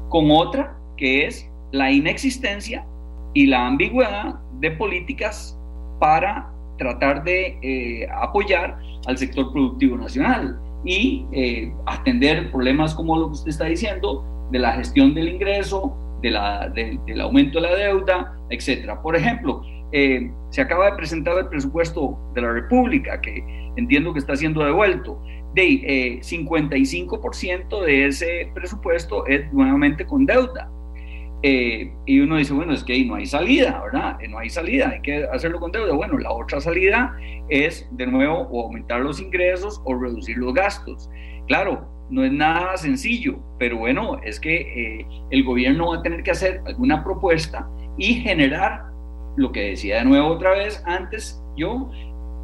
[0.09, 2.87] Con otra, que es la inexistencia
[3.35, 5.61] y la ambigüedad de políticas
[5.99, 13.27] para tratar de eh, apoyar al sector productivo nacional y eh, atender problemas como lo
[13.27, 17.77] que usted está diciendo, de la gestión del ingreso, de la, del aumento de la
[17.77, 19.03] deuda, etcétera.
[19.03, 23.45] Por ejemplo, eh, se acaba de presentar el presupuesto de la República, que
[23.77, 25.21] entiendo que está siendo devuelto.
[25.55, 30.71] De 55% de ese presupuesto es nuevamente con deuda.
[31.43, 34.19] Eh, y uno dice, bueno, es que no hay salida, ¿verdad?
[34.21, 35.95] Eh, no hay salida, hay que hacerlo con deuda.
[35.95, 37.17] Bueno, la otra salida
[37.49, 41.09] es, de nuevo, aumentar los ingresos o reducir los gastos.
[41.47, 44.61] Claro, no es nada sencillo, pero bueno, es que
[45.01, 47.67] eh, el gobierno va a tener que hacer alguna propuesta
[47.97, 48.90] y generar,
[49.41, 51.91] lo que decía de nuevo otra vez antes yo,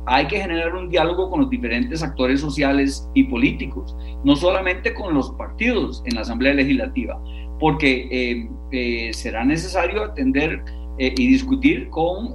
[0.06, 3.94] hay que generar un diálogo con los diferentes actores sociales y políticos,
[4.24, 7.20] no solamente con los partidos en la Asamblea Legislativa,
[7.60, 10.64] porque eh, eh, será necesario atender
[10.98, 12.34] eh, y discutir con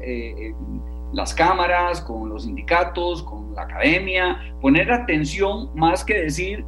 [1.13, 6.63] las cámaras, con los sindicatos, con la academia, poner atención más que decir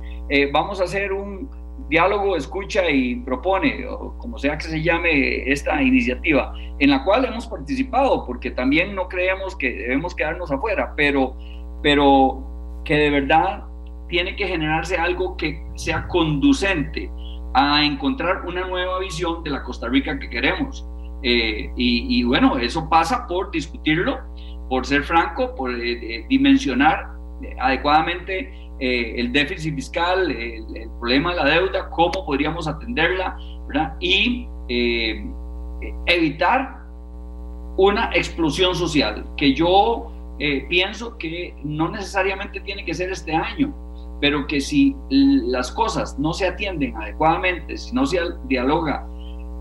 [0.52, 1.48] vamos a hacer un
[1.94, 7.24] diálogo, escucha y propone, o como sea que se llame esta iniciativa, en la cual
[7.24, 11.38] hemos participado, porque también no creemos que debemos quedarnos afuera, pero,
[11.84, 13.66] pero que de verdad
[14.10, 17.12] tiene que generarse algo que sea conducente
[17.54, 20.84] a encontrar una nueva visión de la Costa Rica que queremos.
[21.22, 24.18] Eh, y, bueno, eso pasa por discutirlo,
[24.68, 27.08] por ser franco, por eh, eh, dimensionar
[27.60, 33.96] adecuadamente el déficit fiscal, el, problema de la deuda, cómo podríamos atenderla, ¿verdad?
[34.00, 34.48] Y
[36.06, 36.80] evitar
[37.78, 40.12] una explosión social, que yo
[40.70, 43.74] pienso que no necesariamente tiene que ser este año,
[44.24, 49.06] pero que si las cosas no se atienden adecuadamente, si no se dialoga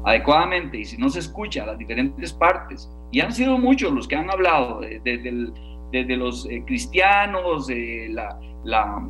[0.05, 4.07] adecuadamente y si no se escucha a las diferentes partes, y han sido muchos los
[4.07, 7.67] que han hablado, desde, los eh, cristianos,
[8.11, 9.07] la, la,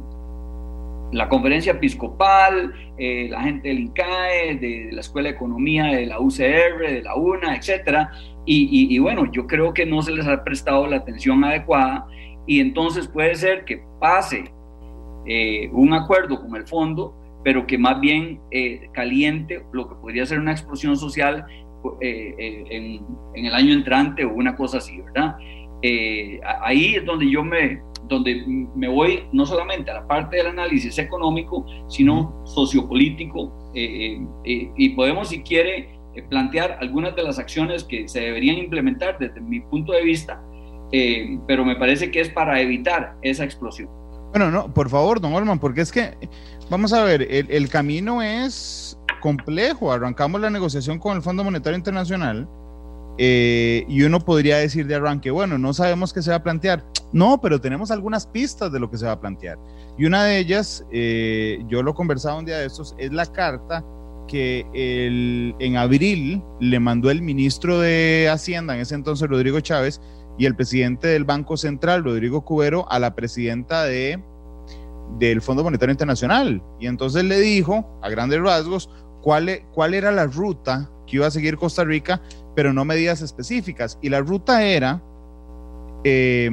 [1.12, 6.20] la, conferencia episcopal, eh, la gente del INCAE, de, la Escuela de Economía, de la
[6.20, 8.08] UCR, de la UNA, etc.
[8.44, 12.06] Y, y bueno, yo creo que no se les ha prestado la atención adecuada
[12.46, 14.44] y entonces puede ser que pase
[15.26, 20.26] eh, un acuerdo con el fondo, pero que más bien eh, caliente lo que podría
[20.26, 21.46] ser una explosión social
[22.00, 25.36] eh, en, el año entrante o una cosa así, ¿verdad?
[26.62, 28.44] ahí es donde yo me, donde
[28.74, 35.42] me voy no solamente a la parte del análisis económico, sino sociopolítico, y podemos, si
[35.42, 35.98] quiere,
[36.28, 40.42] plantear algunas de las acciones que se deberían implementar desde mi punto de vista,
[41.46, 43.88] pero me parece que es para evitar esa explosión.
[44.32, 46.16] Bueno, no, por favor, don Olman, porque es que,
[46.70, 49.92] vamos a ver, el, camino es complejo.
[49.92, 52.48] Arrancamos la negociación con el Fondo Monetario Internacional
[53.18, 56.84] eh, y uno podría decir de arranque, bueno, no sabemos qué se va a plantear.
[57.12, 59.58] No, pero tenemos algunas pistas de lo que se va a plantear.
[59.98, 63.84] Y una de ellas, eh, yo lo conversaba un día de estos, es la carta
[64.28, 70.00] que el, en abril le mandó el ministro de Hacienda, en ese entonces Rodrigo Chávez,
[70.38, 74.22] y el presidente del Banco Central, Rodrigo Cubero, a la presidenta de,
[75.18, 76.62] del Fondo Monetario Internacional.
[76.80, 78.88] Y entonces le dijo, a grandes rasgos,
[79.20, 82.20] cuál, e, cuál era la ruta que iba a seguir Costa Rica,
[82.54, 83.98] pero no medidas específicas.
[84.02, 85.02] Y la ruta era
[86.04, 86.50] eh,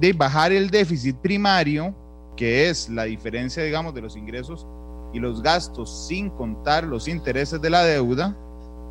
[0.00, 1.94] de bajar el déficit primario,
[2.36, 4.66] que es la diferencia, digamos, de los ingresos
[5.12, 8.36] y los gastos sin contar los intereses de la deuda,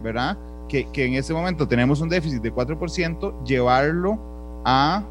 [0.04, 0.38] ¿verdad?
[0.70, 5.04] Que, que en este momento tenemos un déficit de 4%, llevarlo a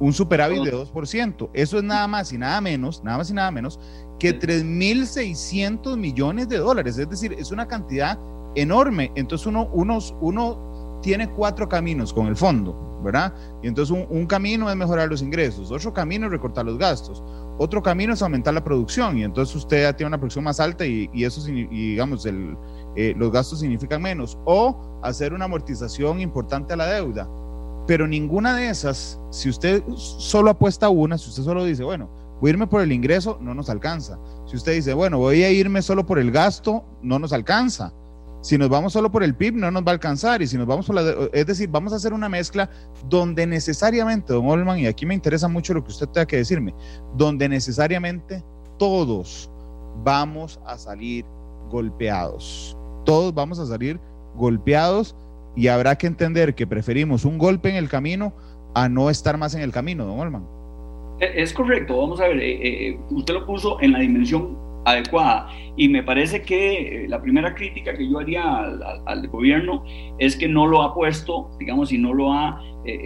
[0.00, 1.50] un superávit de 2%.
[1.52, 3.78] Eso es nada más y nada menos, nada más y nada menos
[4.18, 6.98] que 3.600 millones de dólares.
[6.98, 8.18] Es decir, es una cantidad
[8.54, 9.12] enorme.
[9.14, 13.34] Entonces uno, unos, uno tiene cuatro caminos con el fondo, ¿verdad?
[13.62, 17.22] Y entonces un, camino es mejorar los ingresos, otro camino es recortar los gastos,
[17.58, 21.10] otro camino es aumentar la producción y entonces usted tiene una producción más alta y,
[21.14, 22.56] eso, y digamos, el,
[22.96, 27.28] eh, los gastos significan menos, o hacer una amortización importante a la deuda
[27.86, 32.08] pero ninguna de esas, si usted solo apuesta una, si usted solo dice, bueno,
[32.40, 34.18] voy a irme por el ingreso, no nos alcanza.
[34.46, 37.92] Si usted dice, bueno, voy a irme solo por el gasto, no nos alcanza.
[38.44, 40.42] Si nos vamos solo por el PIB, no nos va a alcanzar.
[40.42, 41.30] Y si nos vamos por la.
[41.32, 42.68] Es decir, vamos a hacer una mezcla
[43.08, 46.74] donde necesariamente, don Olman, y aquí me interesa mucho lo que usted tenga que decirme,
[47.16, 48.44] donde necesariamente
[48.78, 49.50] todos
[50.04, 51.24] vamos a salir
[51.70, 52.76] golpeados.
[53.06, 53.98] Todos vamos a salir
[54.36, 55.16] golpeados
[55.56, 58.34] y habrá que entender que preferimos un golpe en el camino
[58.74, 60.46] a no estar más en el camino, don Olman.
[61.18, 65.48] E, es correcto, vamos a ver, eh, eh, usted lo puso en la dimensión adecuada
[65.76, 68.42] y me parece que eh, la primera crítica que yo haría
[69.06, 69.84] al, gobierno
[70.18, 72.60] es que no lo ha puesto, digamos, y no lo ha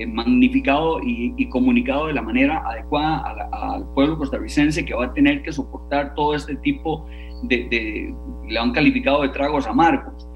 [0.08, 5.52] magnificado y, comunicado de la manera adecuada al pueblo costarricense que va a tener que
[5.52, 7.06] soportar todo este tipo
[7.44, 8.14] de, de
[8.48, 10.28] le han calificado de tragos amargos.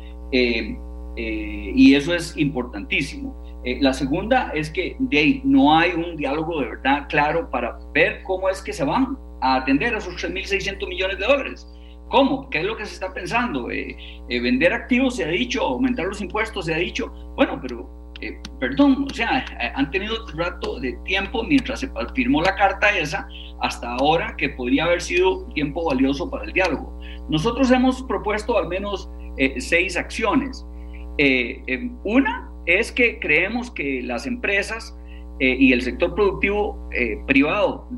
[1.16, 3.36] Eh, y eso es importantísimo.
[3.64, 8.22] Eh, la segunda es que de no hay un diálogo de verdad claro para ver
[8.24, 11.68] cómo es que se van a atender a esos 3.600 millones de dólares.
[12.08, 12.48] ¿Cómo?
[12.50, 13.70] ¿Qué es lo que se está pensando?
[13.70, 13.96] Eh,
[14.28, 17.08] vender activos se ha dicho, aumentar los impuestos se ha dicho.
[17.36, 17.90] Bueno, pero
[18.60, 23.26] perdón, o sea, han tenido un rato de tiempo mientras se firmó la carta esa
[23.60, 26.96] hasta ahora que podría haber sido tiempo valioso para el diálogo.
[27.28, 29.10] Nosotros hemos propuesto al menos
[29.58, 30.64] seis acciones.
[31.18, 34.96] Eh, eh, una es que creemos que las empresas
[35.40, 36.88] eh, y el sector productivo
[37.26, 37.88] privado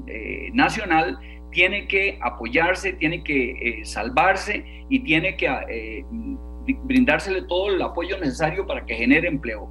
[0.52, 1.18] nacional
[1.54, 6.04] tiene que apoyarse, tiene que salvarse y tiene que
[6.84, 9.70] brindársele todo el apoyo necesario para que genere empleo.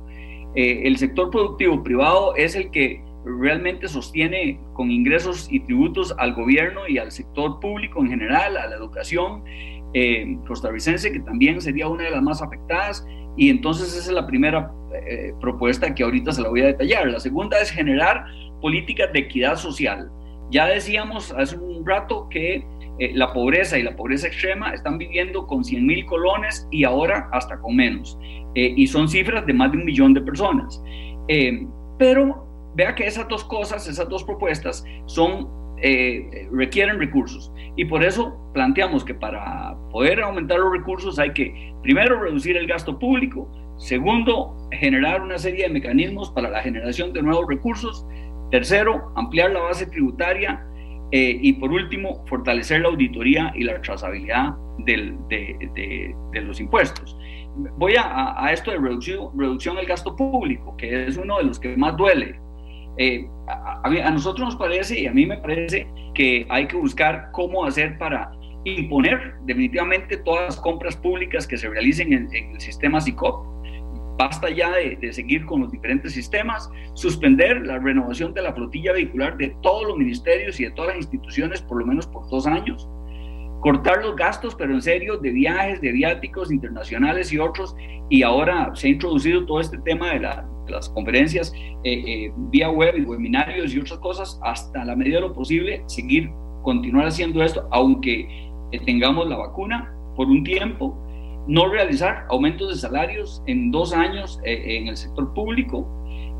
[0.56, 6.88] el sector productivo privado es el que realmente sostiene con ingresos y tributos al gobierno
[6.88, 9.44] y al sector público en general, a la educación
[10.48, 13.06] costarricense, que también sería una de las más afectadas,
[13.36, 17.08] y entonces esa es la primera eh, propuesta que ahorita se la voy a detallar.
[17.08, 18.26] La segunda es generar
[18.62, 20.12] políticas de equidad social.
[20.54, 22.64] Ya decíamos hace un rato que
[23.00, 27.28] eh, la pobreza y la pobreza extrema están viviendo con 100 mil colones y ahora
[27.32, 28.20] hasta con menos.
[28.54, 30.82] Eh, y son cifras de más de un millón de personas.
[31.98, 35.48] pero vea que esas dos cosas, esas dos propuestas son
[35.86, 37.52] eh, requieren recursos.
[37.76, 42.68] Y por eso planteamos que para poder aumentar los recursos hay que, primero, reducir el
[42.68, 48.06] gasto público, segundo, generar una serie de mecanismos para la generación de nuevos recursos,
[48.54, 50.64] tercero, ampliar la base tributaria
[51.12, 57.18] eh, y por último, fortalecer la auditoría y la trazabilidad de, los impuestos.
[57.78, 61.98] Voy a, esto de reducción, del gasto público, que es uno de los que más
[61.98, 62.40] duele.
[63.00, 67.66] Eh, a, nosotros nos parece y a mí me parece que hay que buscar cómo
[67.66, 68.34] hacer para
[68.66, 73.48] imponer definitivamente todas las compras públicas que se realicen en, el sistema SICOP.
[74.18, 78.94] Basta ya de, de, seguir con los diferentes sistemas, suspender la renovación de la flotilla
[78.94, 82.46] vehicular de todos los ministerios y de todas las instituciones por lo menos por dos
[82.46, 82.88] años,
[83.64, 87.76] cortar los gastos, pero en serio, de viajes, de viáticos internacionales y otros.
[88.10, 91.54] Y ahora se ha introducido todo este tema de, las conferencias
[91.84, 95.82] eh, eh, vía web y webinarios y otras cosas, hasta la medida de lo posible,
[95.88, 96.30] seguir,
[96.62, 98.28] continuar haciendo esto, aunque
[98.72, 100.98] eh, tengamos la vacuna por un tiempo,
[101.48, 105.88] no realizar aumentos de salarios en dos años en el sector público,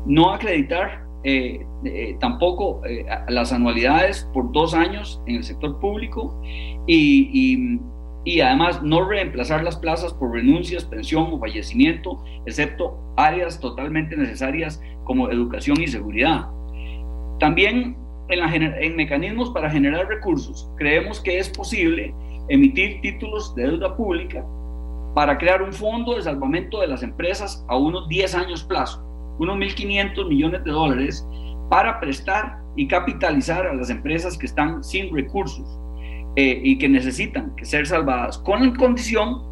[0.06, 6.38] no acreditar eh, eh, tampoco eh, las anualidades por dos años en el sector público
[6.86, 7.80] y,
[8.42, 15.30] además no reemplazar las plazas por renuncias, pensión o fallecimiento, excepto áreas totalmente necesarias como
[15.30, 16.46] educación y seguridad.
[17.40, 17.96] También
[18.28, 22.14] en mecanismos para generar recursos, creemos que es posible
[22.48, 24.44] emitir títulos de deuda pública
[25.14, 29.04] para crear un fondo de salvamento de las empresas a unos 10 años plazo
[29.38, 31.26] unos 1.500 millones de dólares
[31.68, 35.66] para prestar y capitalizar a las empresas que están sin recursos
[36.36, 39.42] eh, y que necesitan ser salvadas, con la condición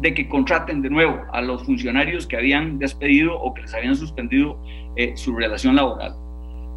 [0.00, 3.96] de que contraten de nuevo a los funcionarios que habían despedido o que les habían
[3.96, 4.56] suspendido
[4.96, 6.14] eh, su relación laboral.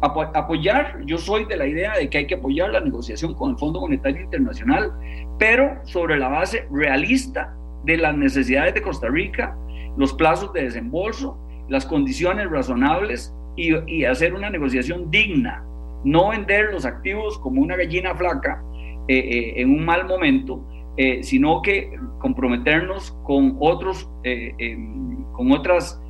[0.00, 3.58] apoyar, yo soy de la idea de que hay que apoyar la negociación con el
[3.58, 4.92] Fondo Monetario Internacional,
[5.38, 7.54] pero sobre la base realista
[7.84, 9.56] de las necesidades de Costa Rica,
[9.96, 15.64] los plazos de desembolso, las condiciones razonables y, hacer una negociación digna,
[16.04, 18.62] no vender los activos como una gallina flaca
[19.08, 20.64] eh, eh, en un mal momento,
[20.96, 26.00] eh, sino que comprometernos con otros, em, con otras,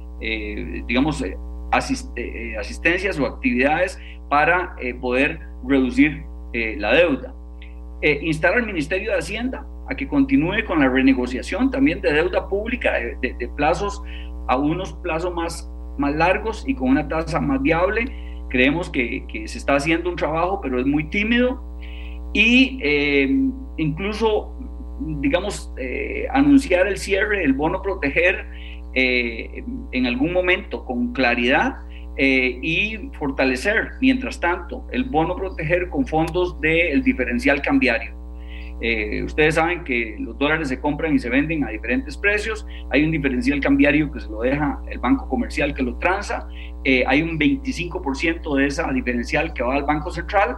[0.87, 1.25] digamos,
[1.73, 3.99] asistencias o actividades
[4.29, 7.35] para poder reducir la deuda.
[8.03, 12.93] instar al Ministerio de Hacienda a que continúe con la renegociación también de deuda pública
[12.93, 14.03] de, plazos
[14.49, 18.05] a unos plazos más, más largos y con una tasa más viable.
[18.49, 21.61] Creemos que, que se está haciendo un trabajo, pero es muy tímido.
[22.33, 23.29] Y eh,
[23.77, 24.55] incluso,
[25.21, 28.47] digamos, eh, anunciar el cierre del bono proteger
[28.95, 31.77] eh, en algún momento con claridad
[32.15, 38.22] y fortalecer, mientras tanto, el bono proteger con fondos del diferencial cambiario.
[38.85, 42.67] Eh, ustedes saben que los dólares se compran y se venden a diferentes precios.
[42.91, 46.49] Hay un diferencial cambiario que se lo deja el banco comercial que lo transa.
[46.83, 50.57] Eh, hay un 25% de esa diferencial que va al Banco Central.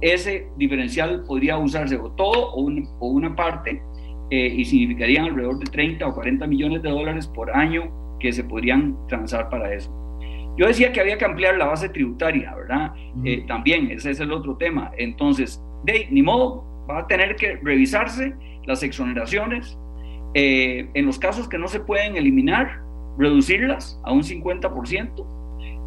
[0.00, 3.82] Ese diferencial podría usarse o todo o, una parte
[4.30, 8.42] eh, y significarían alrededor de 30 o 40 millones de dólares por año que se
[8.42, 9.94] podrían transar para eso.
[10.56, 12.92] Yo decía que había que ampliar la base tributaria, ¿verdad?
[13.46, 14.90] también, ese es el otro tema.
[14.96, 18.34] Entonces, de ni modo, va a tener que revisarse
[18.64, 19.78] las exoneraciones.
[20.34, 22.80] Eh, en los casos que no se pueden eliminar,
[23.18, 25.26] reducirlas a un 50%.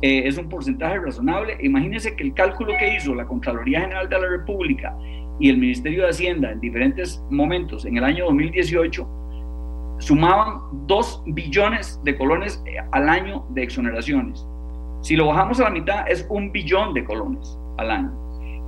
[0.01, 1.57] Eh, es un porcentaje razonable.
[1.61, 4.95] Imagínense que el cálculo que hizo la Contraloría General de la República
[5.39, 9.07] y el Ministerio de Hacienda en diferentes momentos en el año 2018
[9.99, 14.45] sumaban 2 billones de colones eh, al año de exoneraciones.
[15.01, 18.22] Si lo bajamos a la mitad es un billón de colones al año.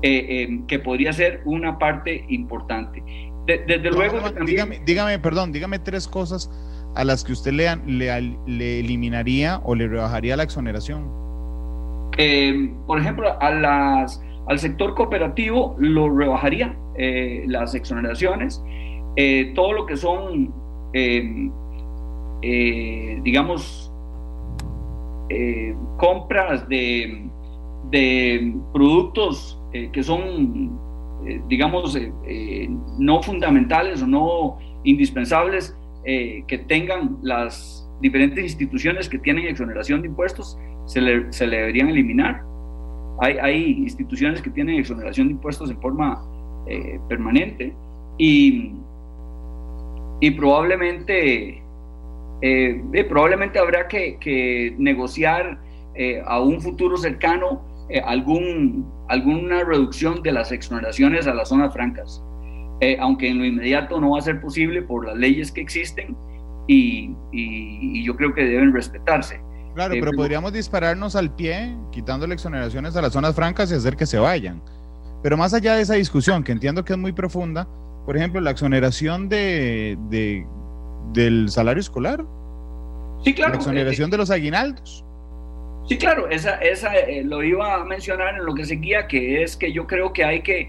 [0.08, 3.03] Eh, em, que podría ser una parte importante.
[3.47, 4.20] desde luego...
[4.86, 6.51] dígame, perdón, dígame tres cosas
[6.93, 7.76] a las que usted le,
[8.45, 11.10] le, eliminaría o le rebajaría la exoneración.
[12.20, 18.64] Em, por ejemplo, a las, al sector cooperativo lo rebajaría eh, las exoneraciones.
[19.16, 20.53] Eh, todo lo que son,
[20.93, 21.51] em,
[23.24, 23.91] digamos,
[25.97, 27.28] compras de,
[27.89, 30.80] de productos eh, que son,
[31.28, 39.47] eh, digamos, eh, no fundamentales o no indispensables, que tengan las diferentes instituciones que tienen
[39.47, 40.55] exoneración de impuestos,
[40.86, 42.43] se le, se le deberían eliminar.
[43.19, 46.23] Hay, hay, instituciones que tienen exoneración de impuestos en forma
[47.09, 47.73] permanente
[48.19, 48.73] y,
[50.21, 51.63] y probablemente,
[53.09, 55.59] probablemente habrá que, que negociar
[56.28, 62.24] a un futuro cercano eh, algún, alguna reducción de las exoneraciones a las zonas francas,
[62.82, 66.16] eh, aunque en lo inmediato no va a ser posible por las leyes que existen
[66.68, 69.39] y, y, yo creo que deben respetarse.
[69.76, 73.76] Claro, eh, pero podríamos dispararnos al pie quitando las exoneraciones a las zonas francas y
[73.76, 74.62] hacer que se vayan.
[75.22, 77.68] Pero más allá de esa discusión, que entiendo que es muy profunda,
[78.06, 80.45] por ejemplo, la exoneración de, de
[81.14, 82.26] del salario escolar.
[83.24, 83.53] Sí, claro.
[83.53, 85.05] La exoneración de los aguinaldos.
[85.88, 89.55] Sí, claro, esa, esa eh, lo iba a mencionar en lo que seguía, que es
[89.55, 90.67] que yo creo que hay que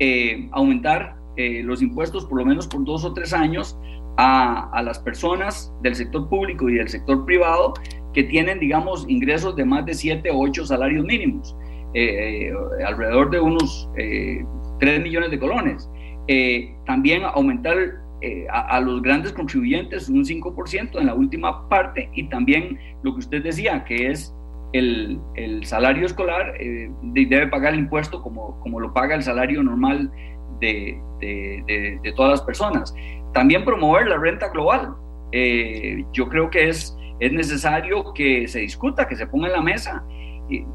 [0.00, 3.78] eh, aumentar eh, los impuestos por lo menos por dos o tres años
[4.16, 7.74] a, las personas del sector público y del sector privado
[8.12, 11.54] que tienen, digamos, ingresos de más de siete o ocho salarios mínimos,
[12.86, 13.90] alrededor de unos
[14.80, 15.88] tres millones de colones.
[16.86, 17.76] también aumentar
[18.50, 23.18] a, a, los grandes contribuyentes un 5% en la última parte y también lo que
[23.18, 24.34] usted decía, que es
[24.78, 30.10] el, salario escolar eh, debe pagar el impuesto como, como lo paga el salario normal
[30.60, 31.00] de,
[32.14, 32.94] todas las personas.
[33.32, 34.94] También promover la renta global.
[35.32, 39.62] Eh, yo creo que es, es necesario que se discuta, que se ponga en la
[39.62, 40.04] mesa.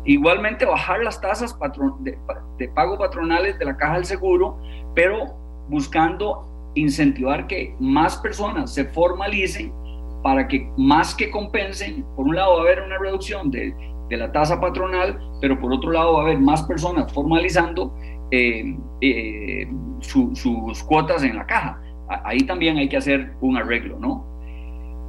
[0.03, 1.57] Igualmente bajar las tasas
[2.01, 2.17] de,
[2.57, 4.59] de pago patronales de la caja del seguro,
[4.93, 5.33] pero
[5.69, 6.45] buscando
[6.75, 9.73] incentivar que más personas se formalicen
[10.21, 13.75] para que más que compensen, por un lado va a haber una reducción de,
[14.11, 17.95] de la tasa patronal, pero por otro lado va a haber más personas formalizando
[18.29, 21.81] eh, eh, sus cuotas en la caja.
[22.25, 24.29] Ahí también hay que hacer un arreglo, ¿no?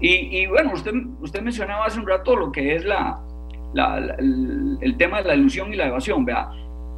[0.00, 3.20] Y, bueno, usted, usted mencionaba hace un rato lo que es la,
[3.74, 6.24] el tema de la ilusión y la evasión.
[6.24, 6.50] Vea,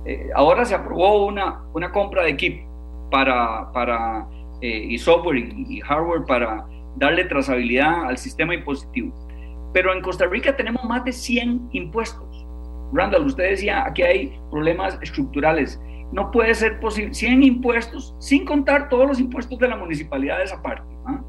[0.07, 2.67] eh, ahora se aprobó una, una compra de equipo
[3.11, 4.27] para, para
[4.61, 9.24] y software y, hardware para darle trazabilidad al sistema impositivo.
[9.75, 12.47] Pero en Costa Rica tenemos más de 100 impuestos.
[12.93, 15.81] Randall, usted decía, aquí hay problemas estructurales.
[16.13, 20.45] No puede ser posible 100 impuestos sin contar todos los impuestos de la municipalidad de
[20.45, 20.85] esa parte.
[21.05, 21.21] ¿ah?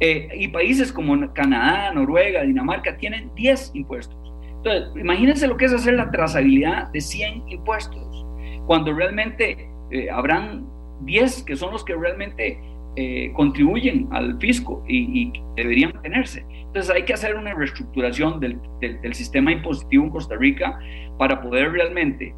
[0.00, 4.16] Eh, y países como Canadá, Noruega, Dinamarca tienen 10 impuestos.
[4.56, 8.26] Entonces, imagínense lo que es hacer la trazabilidad de 100 impuestos,
[8.66, 10.66] cuando realmente eh, habrán
[11.02, 12.58] 10 que son los que realmente
[12.96, 16.44] eh, contribuyen al fisco y, deberían tenerse.
[16.48, 20.78] Entonces hay que hacer una reestructuración del, del, sistema impositivo en Costa Rica
[21.18, 22.34] para poder realmente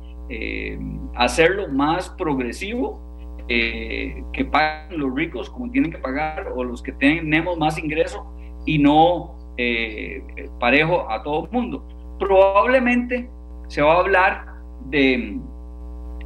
[1.15, 3.01] hacerlo más progresivo
[3.49, 8.27] eh, que paguen los ricos como tienen que pagar o los que tenemos más ingreso
[8.65, 10.21] y no eh,
[10.59, 11.87] parejo a todo el mundo.
[12.19, 13.31] Probablemente
[13.69, 14.47] se va a hablar
[14.87, 15.39] de,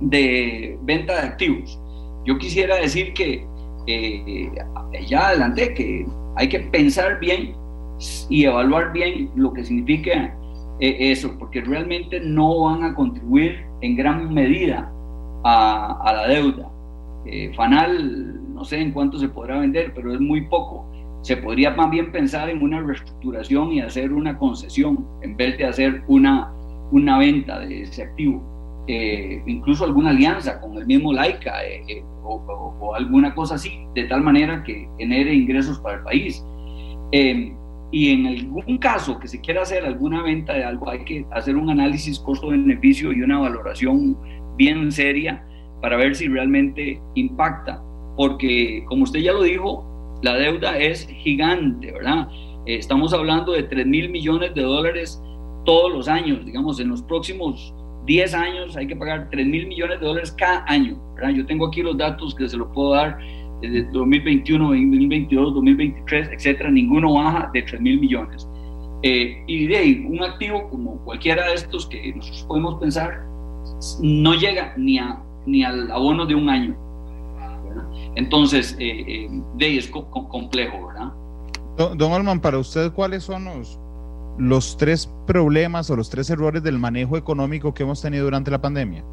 [0.01, 1.79] de venta de activos.
[2.25, 3.47] Yo quisiera decir que
[3.87, 4.51] eh,
[5.07, 6.07] ya adelanté que
[6.37, 7.55] hay que pensar bien
[8.29, 10.37] y evaluar bien lo que significa
[10.81, 14.91] eso, porque realmente no van a contribuir en gran medida
[15.45, 16.71] a, a la deuda.
[17.27, 20.87] Eh, Fanal, no sé en cuánto se podrá vender, pero es muy poco.
[21.23, 25.67] Se podría más bien pensar en una reestructuración y hacer una concesión en vez de
[25.67, 26.51] hacer una,
[26.91, 28.43] una venta de ese activo.
[28.93, 34.21] Eh, incluso alguna alianza con el mismo Laica eh, o, alguna cosa así, de tal
[34.21, 36.45] manera que genere ingresos para el país.
[37.93, 41.57] y en algún caso que se quiera hacer alguna venta de algo, hay que hacer
[41.57, 44.17] un análisis costo-beneficio y una valoración
[44.57, 45.45] bien seria
[45.81, 47.81] para ver si realmente impacta,
[48.17, 52.29] porque como usted ya lo dijo, la deuda es gigante, ¿verdad?
[52.67, 55.23] Eh, estamos hablando de 3 mil millones de dólares
[55.65, 57.73] todos los años, digamos, en los próximos
[58.07, 61.31] 10 años hay que pagar 3 mil millones de dólares cada año, ¿verdad?
[61.31, 63.19] Yo tengo aquí los datos que se los puedo dar
[63.61, 68.49] desde 2021, 2022, 2023, etcétera, ninguno baja de 3 mil millones.
[69.03, 73.23] Eh, y de ahí, un activo como cualquiera de estos que nosotros podemos pensar,
[74.03, 76.77] no llega ni a ni al abono de un año.
[78.17, 81.13] Entonces, eh, eh, de ahí es complejo, ¿verdad?
[81.97, 83.79] Don, Alman, para usted, ¿cuáles son los,
[84.39, 88.61] los tres problemas o los tres errores del manejo económico que hemos tenido durante la
[88.61, 89.05] pandemia?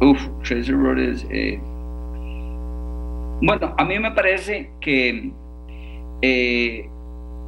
[0.00, 1.26] Uf, tres errores.
[1.30, 1.60] Eh.
[3.42, 5.32] Bueno, a mí me parece que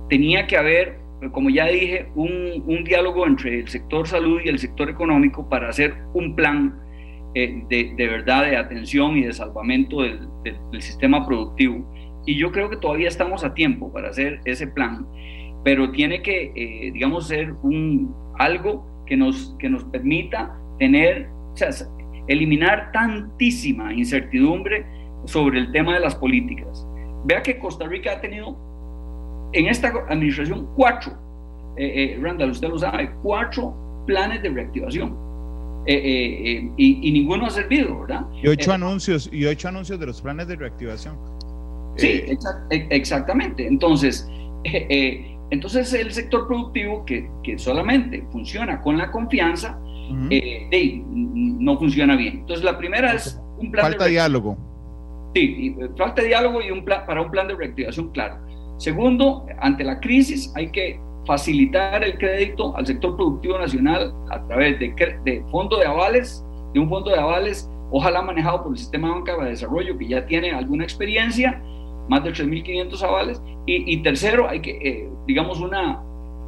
[0.09, 0.99] tenía que haber
[1.33, 5.95] como ya dije, un, diálogo entre el sector salud y el sector económico para hacer
[6.15, 6.81] un plan
[7.35, 10.29] eh, de, verdad de atención y de salvamento del,
[10.81, 11.85] sistema productivo.
[12.29, 15.07] Y yo creo que todavía estamos a tiempo para hacer ese plan,
[15.65, 21.57] pero tiene que, eh, digamos, ser un, algo que nos, que nos permita tener, o
[21.57, 21.71] sea,
[22.27, 24.85] eliminar tantísima incertidumbre
[25.25, 26.87] sobre el tema de las políticas.
[27.25, 28.59] Vea que Costa Rica ha tenido
[29.55, 31.13] en esta administración cuatro,
[31.79, 35.17] eh, eh, Randall, usted lo sabe, cuatro planes de reactivación.
[35.87, 38.27] Eh, y, ninguno ha servido, ¿verdad?
[38.43, 41.38] Y ocho anuncios, y ocho anuncios de los planes de reactivación.
[41.99, 42.25] Sí,
[42.71, 43.67] e, exactamente.
[43.67, 44.29] Entonces,
[45.51, 49.79] entonces el sector productivo que, que, solamente funciona con la confianza,
[50.11, 52.39] no funciona bien.
[52.39, 54.57] Entonces, la primera es un plan falta de diálogo.
[55.35, 58.39] Sí, falta diálogo y un plan para un plan de reactivación claro.
[58.79, 64.79] Segundo, ante la crisis hay que facilitar el crédito al sector productivo nacional a través
[64.79, 64.95] de,
[65.25, 69.37] de fondo de avales, de un fondo de avales, ojalá manejado por el Sistema Banca
[69.37, 71.63] de Desarrollo, que ya tiene alguna experiencia,
[72.09, 73.43] más de 3.500 avales.
[73.67, 76.01] Y, tercero, hay que, eh, digamos, una,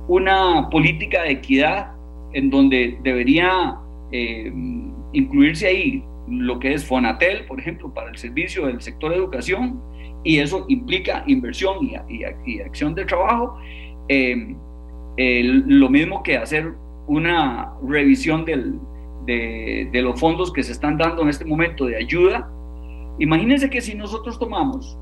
[0.09, 1.93] una política de equidad
[2.33, 3.77] en donde debería
[4.11, 4.51] eh,
[5.13, 9.83] incluirse ahí lo que es Fonatel, por ejemplo, para el servicio del sector de educación,
[10.25, 11.77] y eso implica inversión
[12.09, 12.25] y,
[12.61, 13.59] acción de trabajo.
[14.09, 14.55] Eh,
[15.67, 16.73] lo mismo que hacer
[17.07, 22.49] una revisión de, los fondos que se están dando en este momento de ayuda.
[23.19, 24.97] Imagínense que si nosotros tomamos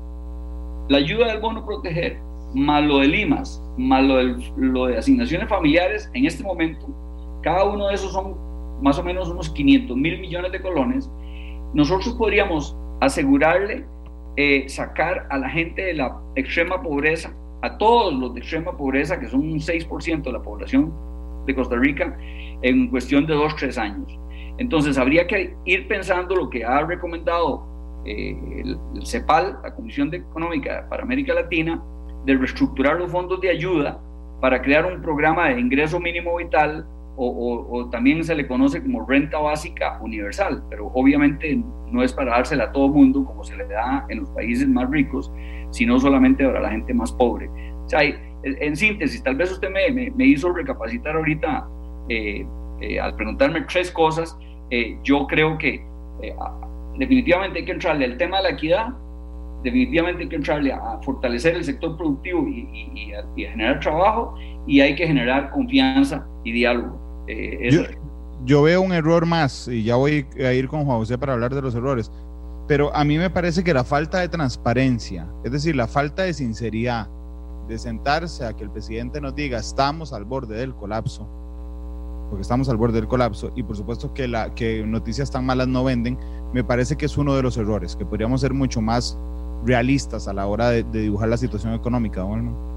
[0.89, 2.19] la ayuda del bono proteger,
[2.55, 6.87] más lo de Limas, más lo, de asignaciones familiares, en este momento,
[7.43, 8.35] cada uno de esos son
[8.81, 11.09] más o menos unos 500 mil millones de colones,
[11.73, 13.85] nosotros podríamos asegurarle
[14.35, 19.19] eh, sacar a la gente de la extrema pobreza, a todos los de extrema pobreza,
[19.19, 20.91] que son un 6% de la población
[21.45, 22.17] de Costa Rica,
[22.61, 24.19] en cuestión de 2, 3 años.
[24.57, 27.63] Entonces, habría que ir pensando lo que ha recomendado
[28.05, 31.81] eh, el, CEPAL, la Comisión Económica para América Latina,
[32.25, 33.99] de reestructurar los fondos de ayuda
[34.41, 36.85] para crear un programa de ingreso mínimo vital
[37.21, 42.65] o, también se le conoce como renta básica universal, pero obviamente no es para dársela
[42.65, 45.29] a todo mundo como se le da en los países más ricos,
[45.71, 47.49] sino solamente para la gente más pobre.
[47.85, 48.01] O sea,
[48.43, 51.67] en síntesis, tal vez usted me, me, hizo recapacitar ahorita
[52.07, 52.45] eh,
[52.79, 54.37] eh, al preguntarme tres cosas.
[54.69, 55.83] Eh, yo creo que
[56.99, 58.87] definitivamente hay que entrarle al tema de la equidad,
[59.63, 64.35] definitivamente hay que entrarle a fortalecer el sector productivo y, a, generar trabajo
[64.67, 67.25] y hay que generar confianza y diálogo.
[67.27, 67.95] Eh,
[68.45, 71.55] yo, veo un error más y ya voy a ir con Juan José para hablar
[71.55, 72.11] de los errores,
[72.67, 76.33] pero a mí me parece que la falta de transparencia, es decir, la falta de
[76.33, 77.07] sinceridad,
[77.67, 81.27] de sentarse a que el presidente nos diga estamos al borde del colapso,
[82.29, 85.67] porque estamos al borde del colapso y por supuesto que, la, que noticias tan malas
[85.67, 86.17] no venden,
[86.53, 89.17] me parece que es uno de los errores, que podríamos ser mucho más
[89.65, 92.69] realistas a la hora de, dibujar la situación económica, ¿no?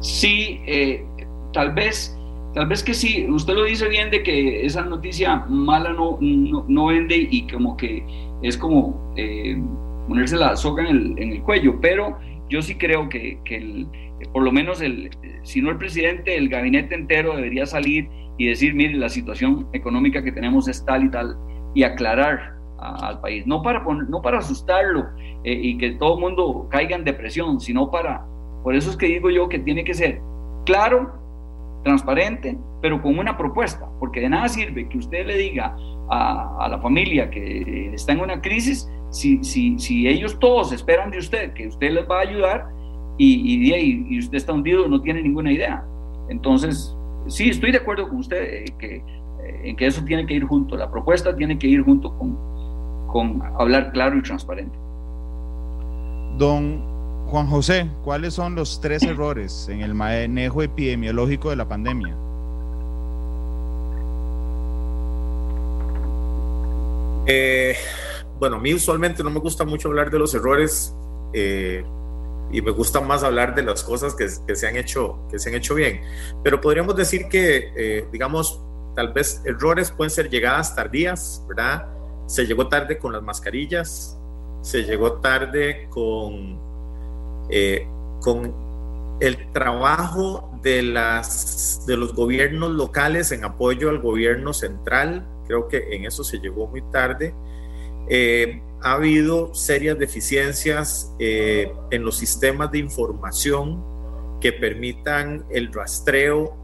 [0.00, 1.04] Sí, eh,
[1.52, 2.16] tal vez,
[2.54, 3.26] tal vez que sí.
[3.28, 8.04] Usted lo dice bien de que esa noticia mala no, no, vende y como que
[8.42, 9.60] es como eh,
[10.06, 12.18] ponerse la soga en el, cuello, pero
[12.50, 13.86] yo sí creo que, que
[14.32, 15.10] por lo menos el,
[15.42, 18.08] si no el presidente, el gabinete entero debería salir
[18.38, 21.36] y decir, mire, la situación económica que tenemos es tal y tal,
[21.74, 25.06] y aclarar al país, no para, no para asustarlo
[25.44, 28.24] eh, y que todo el mundo caiga en depresión, sino para,
[28.62, 30.20] por eso es que digo yo que tiene que ser
[30.64, 31.12] claro,
[31.84, 35.76] transparente, pero con una propuesta, porque de nada sirve que usted le diga
[36.10, 41.18] a, la familia que está en una crisis si, si, si, ellos todos esperan de
[41.18, 42.68] usted que usted les va a ayudar
[43.18, 45.84] y, y, usted está hundido, no tiene ninguna idea.
[46.28, 46.94] Entonces,
[47.28, 50.44] sí, estoy de acuerdo con usted eh, que, eh, en que eso tiene que ir
[50.44, 52.36] junto, la propuesta tiene que ir junto con,
[53.06, 54.76] con hablar claro y transparente.
[56.38, 56.82] Don
[57.26, 62.16] Juan José, ¿cuáles son los tres errores en el manejo epidemiológico de la pandemia?
[67.26, 67.76] Eh,
[68.38, 70.94] bueno, a mí usualmente no me gusta mucho hablar de los errores
[71.32, 71.84] eh,
[72.52, 75.56] y me gusta más hablar de las cosas que, se han hecho, que se han
[75.56, 76.02] hecho bien.
[76.44, 78.62] Pero podríamos decir que, eh, digamos,
[78.94, 81.95] tal vez errores pueden ser llegadas tardías, ¿verdad?
[82.26, 84.18] Se llegó tarde con las mascarillas,
[84.62, 86.58] se llegó tarde con,
[87.48, 87.86] eh,
[88.20, 88.52] con
[89.20, 95.26] el trabajo de, las, de los gobiernos locales en apoyo al gobierno central.
[95.46, 97.32] Creo que en eso se llegó muy tarde.
[98.08, 103.82] Eh, ha habido serias deficiencias eh, en los sistemas de información
[104.40, 106.56] que permitan el rastreo,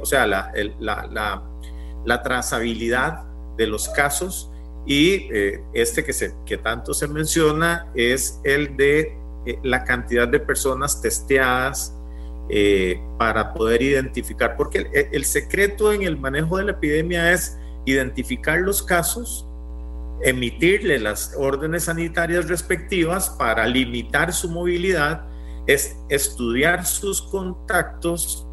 [0.00, 1.42] o sea, la, la, la,
[2.04, 3.24] la, trazabilidad
[3.56, 4.50] de los casos
[4.86, 9.16] y eh, este que, se, que tanto se menciona es el de
[9.46, 11.94] eh, la cantidad de personas testeadas
[12.50, 17.58] eh, para poder identificar, porque el, el, secreto en el manejo de la epidemia es
[17.86, 19.48] identificar los casos,
[20.22, 25.26] emitirle las órdenes sanitarias respectivas para limitar su movilidad,
[25.66, 28.46] es estudiar sus contactos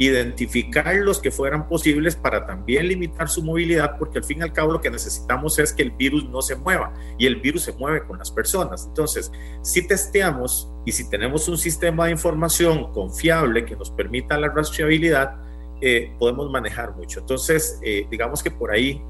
[0.00, 4.52] identificar los que fueran posibles para también limitar su movilidad, porque al fin y al
[4.54, 7.74] cabo lo que necesitamos es que el virus no se mueva y el virus se
[7.74, 8.86] mueve con las personas.
[8.86, 9.30] Entonces,
[9.60, 15.36] si testeamos y si tenemos un sistema de información confiable que nos permita la rastreabilidad,
[15.82, 17.20] eh, podemos manejar mucho.
[17.20, 19.02] Entonces, eh, digamos que por ahí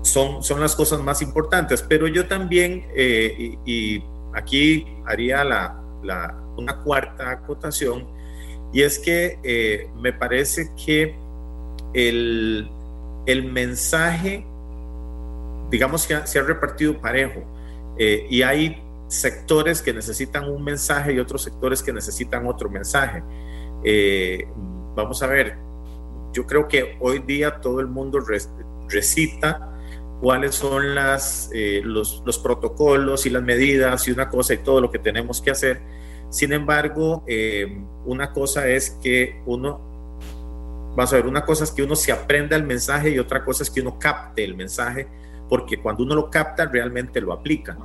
[0.00, 6.34] son, son las cosas más importantes, pero yo también, eh, y, aquí haría la, la,
[6.56, 8.06] una cuarta acotación,
[8.72, 11.14] y es que eh, me parece que
[11.92, 12.70] el,
[13.26, 14.46] el, mensaje,
[15.70, 17.42] digamos que se ha repartido parejo
[17.98, 23.22] eh, y hay sectores que necesitan un mensaje y otros sectores que necesitan otro mensaje.
[23.84, 24.46] Eh,
[24.96, 25.58] vamos a ver,
[26.32, 28.20] yo creo que hoy día todo el mundo
[28.88, 29.68] recita
[30.22, 31.50] cuáles son las,
[31.82, 35.50] los, los protocolos y las medidas y una cosa y todo lo que tenemos que
[35.50, 36.01] hacer
[36.32, 41.82] sin embargo, eh, una cosa es que uno, vas a ver, una cosa es que
[41.82, 45.06] uno se aprenda el mensaje y otra cosa es que uno capte el mensaje,
[45.46, 47.76] porque cuando uno lo capta realmente lo aplica.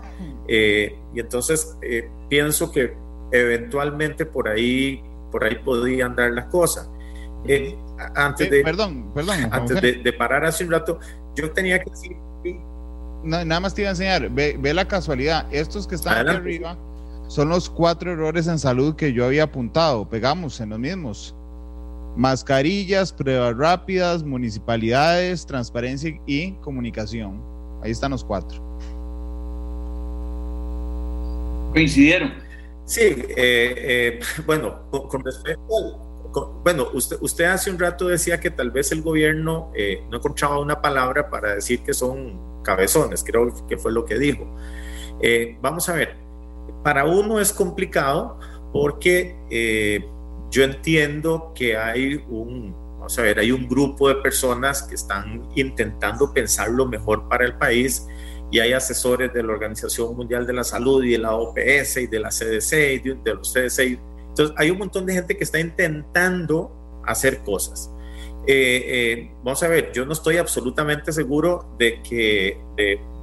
[0.48, 2.94] Eh, y entonces eh, pienso que
[3.34, 6.90] eventualmente por ahí, por ahí podían dar las cosas.
[8.16, 11.02] antes de, perdón, perdón, antes de, parar hace un rato,
[11.36, 12.16] yo tenía que decir...
[13.26, 16.78] nada más te iba a enseñar, ve, la casualidad, estos que están aquí arriba
[17.28, 20.08] son los cuatro errores en salud que yo había apuntado.
[20.08, 21.36] Pegamos en los mismos.
[22.16, 27.42] Mascarillas, pruebas rápidas, municipalidades, transparencia y comunicación.
[27.84, 28.62] Ahí están los cuatro.
[31.74, 32.34] Coincidieron.
[32.86, 36.08] Sí, eh, eh, bueno, con, respecto
[36.64, 40.60] bueno, usted, usted hace un rato decía que tal vez el gobierno eh, no encontraba
[40.60, 44.56] una palabra para decir que son cabezones, creo que fue lo que dijo.
[45.22, 46.16] Eh, vamos a ver,
[46.84, 48.40] para uno es complicado
[48.72, 50.06] porque eh,
[50.50, 55.48] yo entiendo que hay un, vamos a ver, hay un grupo de personas que están
[55.56, 58.08] intentando pensar lo mejor para el país
[58.52, 62.08] y hay asesores de la Organización Mundial de la Salud y de la OPS y
[62.08, 64.00] de la CDC y de, los CDC.
[64.30, 66.72] Entonces, hay un montón de gente que está intentando
[67.06, 67.92] hacer cosas.
[68.46, 72.58] Eh, eh, vamos a ver, yo no estoy absolutamente seguro de que,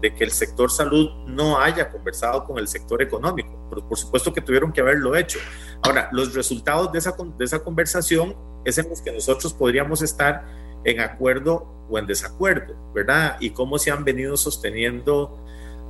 [0.00, 3.50] que el sector salud no haya conversado con el sector económico.
[3.70, 5.38] Por, por, supuesto que tuvieron que haberlo hecho.
[5.82, 10.44] Ahora, los resultados de esa, de esa conversación es en los que nosotros podríamos estar
[10.84, 13.36] en acuerdo o en desacuerdo, ¿verdad?
[13.40, 15.42] Y cómo se han venido sosteniendo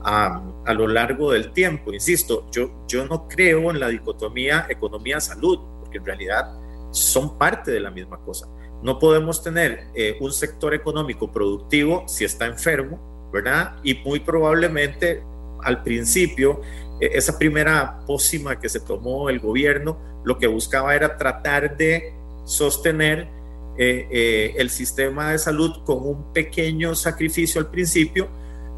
[0.02, 1.92] a, a, lo largo del tiempo.
[1.92, 6.58] Insisto, yo, yo no creo en la dicotomía economía-salud, porque en realidad
[6.90, 8.48] son parte de la misma cosa.
[8.82, 13.74] No podemos tener eh, un sector económico productivo si está enfermo, ¿verdad?
[13.82, 15.20] Y muy probablemente
[15.62, 16.60] al principio,
[17.00, 22.14] eh, esa primera pócima que se tomó el gobierno, lo que buscaba era tratar de
[22.44, 23.28] sostener
[23.76, 28.28] eh, eh, el sistema de salud con un pequeño sacrificio al principio,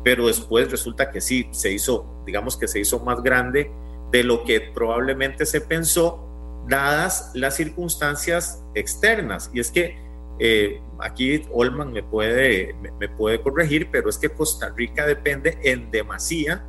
[0.02, 3.70] pero después resulta que sí, se hizo, digamos que se hizo más grande
[4.10, 9.50] de lo que probablemente se pensó, dadas las circunstancias externas.
[9.52, 9.98] Y es que
[10.38, 15.90] eh, aquí Olman me puede, me, puede corregir, pero es que Costa Rica depende en
[15.90, 16.64] demasía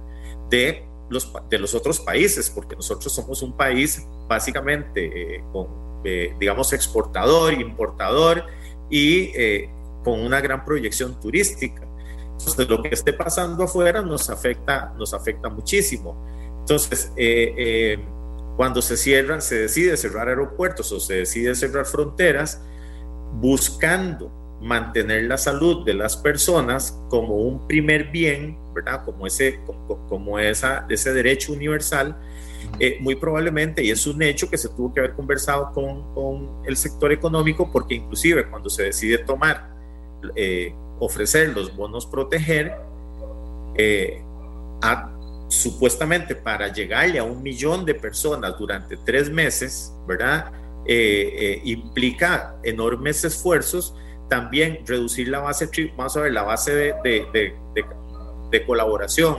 [0.50, 6.72] de los, de los otros países, porque nosotros somos un país básicamente con eh, digamos,
[6.74, 8.46] exportador, importador
[8.90, 9.70] y eh,
[10.04, 11.82] con una gran proyección turística.
[12.32, 16.16] Entonces, lo que esté pasando afuera nos afecta, nos afecta muchísimo.
[16.60, 18.00] Entonces, eh,
[18.56, 22.62] cuando se cierran, se decide cerrar aeropuertos o se decide cerrar fronteras,
[23.40, 24.32] buscando
[24.62, 29.04] mantener la salud de las personas como un primer bien, ¿verdad?
[29.06, 32.18] Como ese, como, como esa, ese derecho universal,
[32.80, 36.66] eh, muy probablemente, y es un hecho que se tuvo que haber conversado con, con
[36.66, 39.70] el sector económico, porque inclusive cuando se decide tomar,
[40.36, 42.76] eh, ofrecer los bonos proteger,
[43.76, 44.24] eh,
[45.50, 50.52] supuestamente para llegarle a un millón de personas durante tres meses, ¿verdad?
[50.88, 53.96] Implica enormes esfuerzos,
[54.30, 57.56] también reducir la base, vamos a la base de,
[58.52, 59.38] de colaboración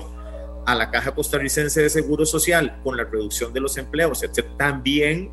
[0.66, 5.30] a la Caja Costarricense de Seguro Social con la reducción de los empleos, etc., también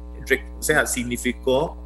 [0.57, 1.78] o sea, significó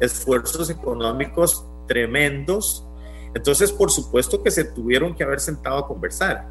[0.00, 2.86] esfuerzos económicos tremendos.
[3.34, 6.48] Entonces, por supuesto que se tuvieron que haber sentado a conversar.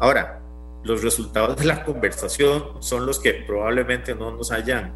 [0.00, 0.40] Ahora,
[0.82, 4.94] los resultados de la conversación son los que probablemente no nos hayan,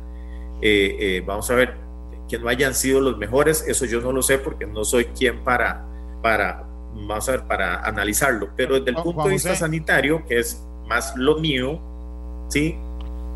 [0.67, 1.77] eh, eh, vamos a ver,
[2.27, 5.45] que no hayan sido los mejores, eso yo no lo sé porque no soy quien
[5.45, 5.85] para,
[6.23, 10.67] para, vamos a ver, para analizarlo, pero desde el punto de vista sanitario, que es
[10.89, 11.79] más lo mío,
[12.49, 12.79] ¿sí?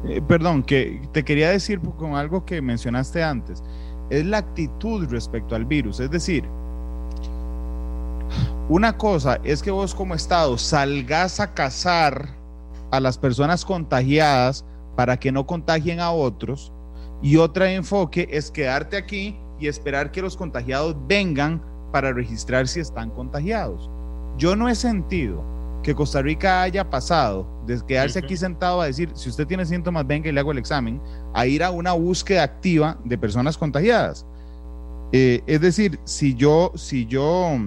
[0.09, 3.63] Eh, perdón, que te quería decir con algo que mencionaste antes,
[4.09, 6.45] es la actitud respecto al virus, es decir,
[8.71, 12.31] una cosa es que vos como Estado salgas a cazar
[12.91, 14.65] a las personas contagiadas
[14.97, 16.73] para que no contagien a otros,
[17.23, 21.61] y otra enfoque es quedarte aquí y esperar que los contagiados vengan
[21.93, 23.91] para registrar si están contagiados.
[24.37, 25.43] Yo no he sentido
[25.83, 30.07] que Costa Rica haya pasado de quedarse aquí sentado a decir, si usted tiene síntomas,
[30.07, 31.01] venga y le hago el examen,
[31.35, 34.27] a ir a una búsqueda activa de personas contagiadas.
[35.13, 37.59] Eh, es decir, si yo, si yo,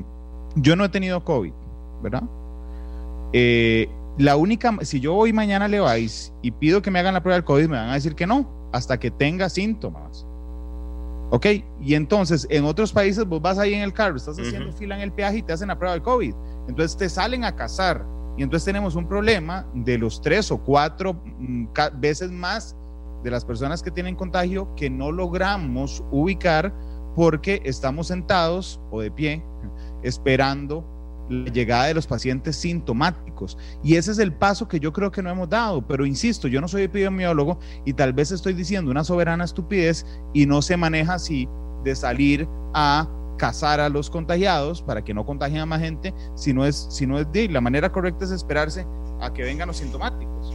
[0.56, 1.54] yo no he tenido COVID,
[2.04, 2.24] ¿verdad?
[3.34, 7.24] Eh, la única, si yo hoy mañana le vais y pido que me hagan la
[7.24, 10.26] prueba del COVID, me van a decir que no, hasta que tenga síntomas.
[11.30, 11.46] ¿Ok?
[11.82, 15.02] Y entonces, en otros países vos vas ahí en el carro, estás haciendo fila en
[15.02, 16.34] el peaje y te hacen la prueba de COVID.
[16.68, 18.06] Entonces te salen a cazar.
[18.38, 21.68] Y entonces tenemos un problema de los tres o cuatro mm,
[22.00, 22.76] veces más
[23.24, 26.74] de las personas que tienen contagio que no logramos ubicar
[27.16, 29.44] porque estamos sentados o de pie
[30.04, 30.86] esperando
[31.32, 33.58] la llegada de los pacientes sintomáticos.
[33.84, 35.86] Y ese es el paso que yo creo que no hemos dado.
[35.88, 40.46] Pero insisto, yo no soy epidemiólogo y tal vez estoy diciendo una soberana estupidez y
[40.46, 41.48] no se maneja así
[41.84, 46.54] de salir a cazar a los contagiados para que no contagien a más gente, si
[46.54, 48.86] no es, si es de la manera correcta es esperarse
[49.20, 50.51] a que vengan los sintomáticos.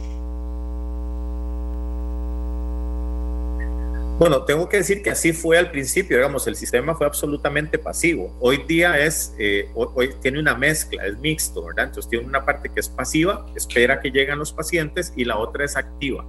[4.17, 8.35] Bueno, tengo que decir que así fue al principio, digamos, el sistema fue absolutamente pasivo.
[8.39, 11.85] Hoy día es, eh, hoy, tiene una mezcla, es mixto, ¿verdad?
[11.85, 15.65] Entonces tiene una parte que es pasiva, espera que lleguen los pacientes, y la otra
[15.65, 16.25] es activa.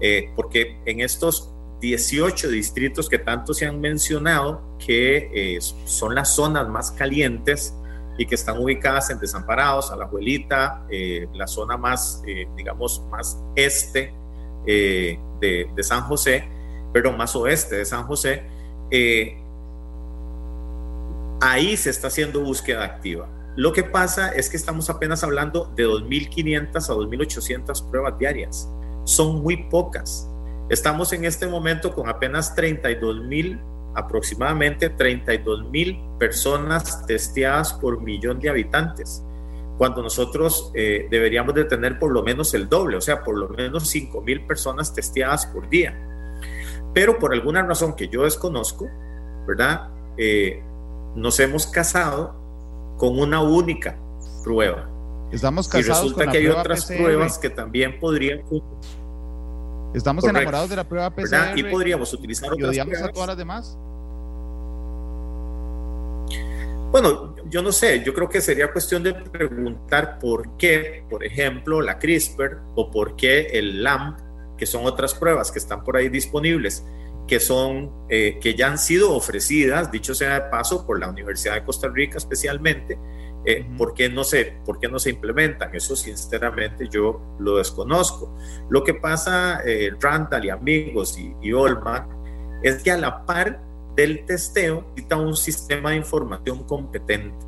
[0.00, 6.34] Eh, porque en estos 18 distritos que tanto se han mencionado, que eh, son las
[6.34, 7.74] zonas más calientes
[8.16, 14.14] y que están ubicadas en Desamparados, Alajuelita, eh, la zona más, eh, digamos, más este
[14.64, 16.46] de, de, San José,
[16.92, 18.42] pero más oeste de San José.
[21.40, 23.28] ahí se está haciendo búsqueda activa.
[23.58, 28.68] Lo que pasa es que estamos apenas hablando de 2.500 a 2.800 pruebas diarias.
[29.02, 30.28] Son muy pocas.
[30.68, 33.58] Estamos en este momento con apenas 32 mil,
[33.96, 39.24] aproximadamente 32 mil personas testeadas por millón de habitantes,
[39.76, 43.48] cuando nosotros eh, deberíamos de tener por lo menos el doble, o sea, por lo
[43.48, 45.98] menos 5 mil personas testeadas por día.
[46.98, 48.90] Pero por alguna razón que yo desconozco,
[49.46, 49.88] ¿verdad?
[50.16, 50.60] Eh,
[51.14, 52.34] nos hemos casado
[52.96, 53.96] con una única
[54.42, 54.90] prueba.
[55.30, 58.42] Estamos casados y resulta que hay otras pruebas que también podrían
[59.94, 61.56] Estamos enamorados de la prueba PCR.
[61.56, 63.78] Y podríamos utilizar otras y a todas las demás.
[66.90, 71.80] Bueno, yo no sé, yo creo que sería cuestión de preguntar por qué, por ejemplo,
[71.80, 74.18] la CRISPR o por qué el LAMP,
[74.58, 76.84] que son otras pruebas que están por ahí disponibles,
[77.26, 81.54] que son, eh, que ya han sido ofrecidas, dicho sea de paso, por la Universidad
[81.54, 82.98] de Costa Rica especialmente,
[83.44, 85.74] eh, ¿por, qué no se, ¿Por qué no se implementan?
[85.74, 88.36] Eso sinceramente yo lo desconozco.
[88.68, 92.08] Lo que pasa, eh, Randall y amigos y, y Olman,
[92.62, 93.60] es que a la par
[93.94, 97.46] del testeo necesita un sistema de información competente,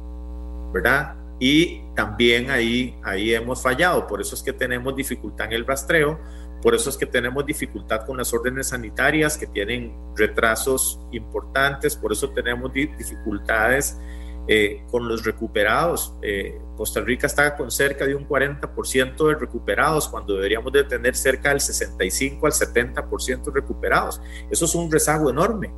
[0.72, 1.16] ¿verdad?
[1.38, 6.18] Y también ahí, ahí hemos fallado, por eso es que tenemos dificultad en el rastreo,
[6.62, 12.12] por eso es que tenemos dificultad con las órdenes sanitarias que tienen retrasos importantes, por
[12.12, 13.98] eso tenemos dificultades
[14.46, 16.14] eh, con los recuperados.
[16.22, 21.14] Eh, Costa Rica está con cerca de un 40% de recuperados cuando deberíamos de tener
[21.14, 24.20] cerca del 65 al 70% recuperados.
[24.50, 25.72] Eso es un rezago enorme,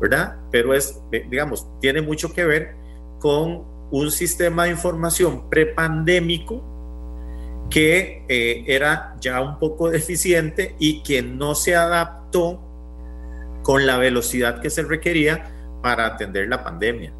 [0.00, 0.38] ¿verdad?
[0.50, 2.74] Pero es, digamos, tiene mucho que ver
[3.20, 6.69] con un sistema de información prepandémico
[7.70, 12.60] que eh, era ya un poco deficiente y que no se adaptó
[13.62, 17.12] con la velocidad que se requería para atender la pandemia.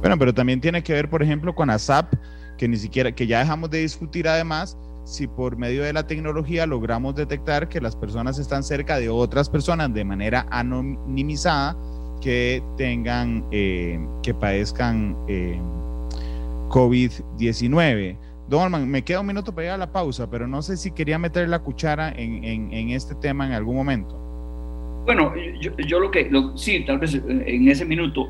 [0.00, 2.14] Bueno, pero también tiene que ver, por ejemplo, con ASAP,
[2.58, 6.66] que ni siquiera, que ya dejamos de discutir además si por medio de la tecnología
[6.66, 11.76] logramos detectar que las personas están cerca de otras personas de manera anonimizada
[12.20, 15.60] que tengan, eh, que padezcan eh,
[16.70, 18.16] COVID-19.
[18.48, 21.18] Don me queda un minuto para ir a la pausa, pero no sé si quería
[21.18, 24.14] meter la cuchara en, en, este tema en algún momento.
[25.06, 28.28] Bueno, yo, yo lo que, sí, tal vez en ese minuto,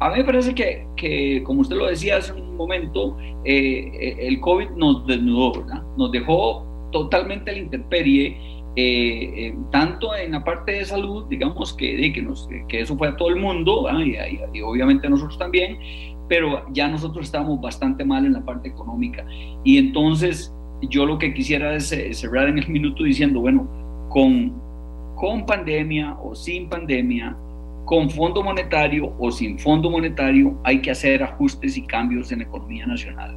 [0.00, 4.16] a mí me parece que, que, como usted lo decía hace un momento, eh, eh,
[4.20, 5.82] el COVID nos desnudó, ¿verdad?
[5.96, 8.36] Nos dejó totalmente la intemperie,
[8.76, 13.16] eh, tanto en la parte de salud, digamos que, que, nos, que eso fue a
[13.16, 14.16] todo el mundo, y,
[14.52, 15.78] y, obviamente nosotros también,
[16.28, 19.24] pero ya nosotros estábamos bastante mal en la parte económica.
[19.64, 23.68] Y entonces yo lo que quisiera es cerrar en el minuto diciendo, bueno,
[24.08, 24.52] con,
[25.16, 27.36] con pandemia o sin pandemia,
[27.84, 32.44] con fondo monetario o sin fondo monetario hay que hacer ajustes y cambios en la
[32.44, 33.36] economía nacional.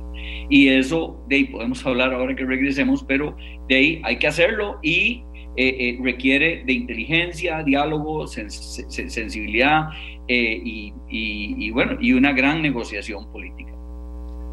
[0.50, 3.36] Y eso, de ahí podemos hablar ahora que regresemos, pero
[3.68, 5.24] de ahí hay que hacerlo y
[5.60, 9.90] eh, eh, requiere de inteligencia, diálogo, sensibilidad
[10.28, 13.72] eh, y, bueno, y una gran negociación política.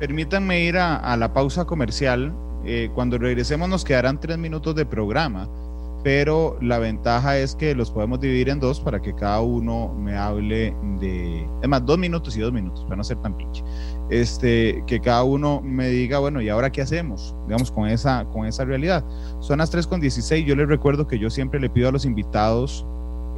[0.01, 2.33] Permítanme ir a la pausa comercial.
[2.95, 5.47] cuando regresemos nos quedarán tres minutos de programa
[6.05, 10.15] pero la ventaja es que los podemos dividir en dos para que cada uno me
[10.15, 13.65] hable de, es más, dos minutos y dos minutos, para no ser tan pinche.
[14.11, 17.35] Este, que cada uno me diga, bueno, ¿y ahora qué hacemos?
[17.47, 19.03] Digamos, con esa, con esa realidad.
[19.41, 22.05] Son las 3 con 16, yo les recuerdo que yo siempre le pido a los
[22.05, 22.87] invitados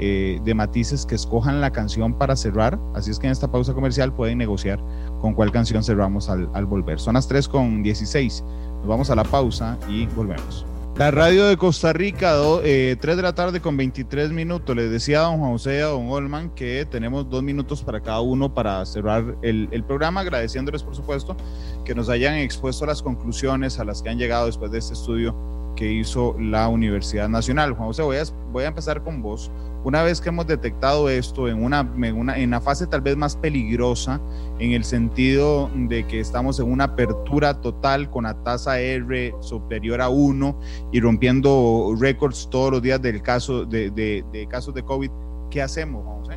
[0.00, 3.74] eh, de matices que escojan la canción para cerrar, así es que en esta pausa
[3.74, 4.80] comercial pueden negociar
[5.20, 6.98] con cuál canción cerramos al, al volver.
[6.98, 8.42] Son las 3 con 16,
[8.80, 10.66] nos vamos a la pausa y volvemos.
[10.98, 12.32] La radio de Costa Rica,
[12.62, 14.74] 3 eh, de la tarde con 23 minutos.
[14.74, 18.54] Les decía a don José a don Olman que tenemos dos minutos para cada uno
[18.54, 21.36] para cerrar el, programa, agradeciéndoles, por supuesto,
[21.84, 25.36] que nos hayan expuesto las conclusiones a las que han llegado después de este estudio
[25.76, 27.74] que hizo la Universidad Nacional.
[27.74, 29.50] Juan José, voy a empezar con vos.
[29.84, 33.16] Una vez que hemos detectado esto en una, en una, en una fase tal vez
[33.16, 34.20] más peligrosa,
[34.58, 40.00] en el sentido de que estamos en una apertura total con la tasa R superior
[40.00, 40.60] a 1
[40.92, 45.10] y rompiendo récords todos los días del caso de, de, casos de COVID,
[45.50, 46.36] ¿qué hacemos, José?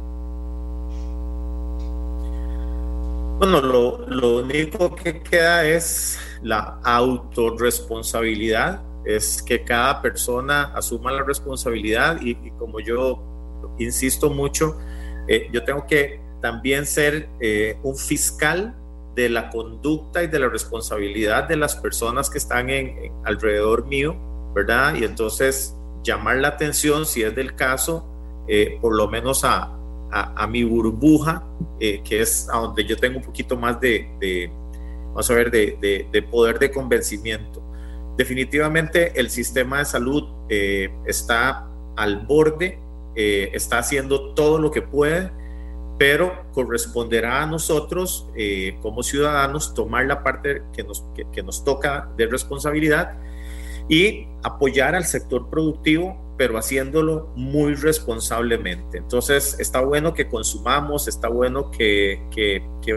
[3.39, 11.23] Bueno, lo, lo único que queda es la autorresponsabilidad es que cada persona asuma la
[11.23, 13.23] responsabilidad y, como yo
[13.77, 14.77] insisto mucho,
[15.27, 18.75] eh, yo tengo que también ser eh, un fiscal
[19.15, 24.15] de la conducta y de la responsabilidad de las personas que están en, alrededor mío,
[24.53, 24.95] ¿verdad?
[24.95, 28.05] Y entonces llamar la atención, si es del caso,
[28.47, 29.75] eh, por lo menos a,
[30.11, 31.45] a, mi burbuja,
[31.79, 34.51] que es a donde yo tengo un poquito más de,
[35.09, 37.61] vamos a ver, de, de, poder de convencimiento.
[38.19, 42.77] Definitivamente el sistema de salud eh, está al borde,
[43.21, 45.29] eh, está haciendo todo lo que puede,
[45.97, 50.83] pero corresponderá a nosotros eh, como ciudadanos tomar la parte que
[51.43, 53.17] nos, toca de responsabilidad
[53.89, 58.99] y apoyar al sector productivo, pero haciéndolo muy responsablemente.
[58.99, 62.21] Entonces, está bueno que consumamos, está bueno que,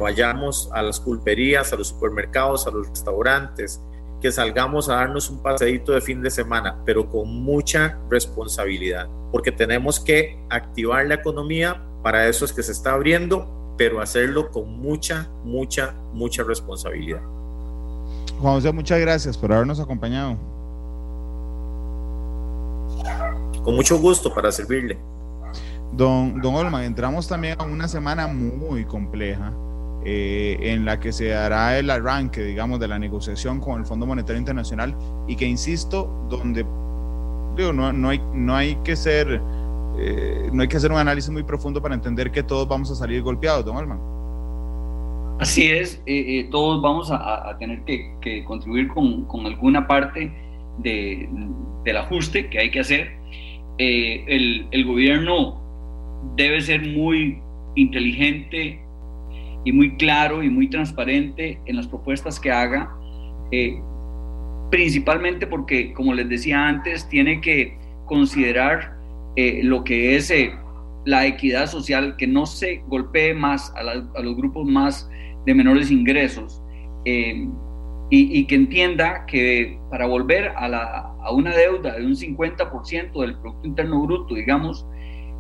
[0.00, 3.82] vayamos a las pulperías, a los supermercados, a los restaurantes,
[4.22, 9.50] que salgamos a darnos un paseíto de fin de semana, pero con mucha responsabilidad, porque
[9.50, 14.78] tenemos que activar la economía, para eso es que se está abriendo, pero hacerlo con
[14.80, 17.20] mucha, mucha, mucha responsabilidad.
[18.40, 20.36] Juan José, muchas gracias por habernos acompañado.
[23.64, 24.98] Con mucho gusto para servirle.
[25.92, 29.52] Don, don Olman, entramos también a una semana muy compleja
[30.04, 34.04] eh, en la que se hará el arranque, digamos, de la negociación con el Fondo
[34.04, 34.96] Monetario Internacional
[35.28, 36.66] y que, insisto, donde
[37.56, 39.40] digo, no, no, hay, no hay que ser...
[39.98, 42.94] Eh, no hay que hacer un análisis muy profundo para entender que todos vamos a
[42.94, 44.00] salir golpeados, don Alman.
[45.38, 50.32] Así es, eh, todos vamos a, tener que, contribuir con, con, alguna parte
[50.78, 51.28] de,
[51.84, 53.12] del ajuste que hay que hacer.
[53.76, 55.60] el, el, gobierno
[56.36, 57.42] debe ser muy
[57.74, 58.81] inteligente
[59.64, 62.90] y muy claro y muy transparente en las propuestas que haga,
[63.50, 63.80] eh,
[64.70, 67.76] principalmente porque, como les decía antes, tiene que
[68.06, 68.96] considerar
[69.36, 70.52] eh, lo que es eh,
[71.04, 73.82] la equidad social, que no se golpee más a,
[74.22, 75.08] los grupos más
[75.44, 76.62] de menores ingresos
[77.04, 77.48] y,
[78.10, 83.34] y, que entienda que para volver a, la, a una deuda de un 50% del
[83.38, 84.86] Producto Interno Bruto, digamos,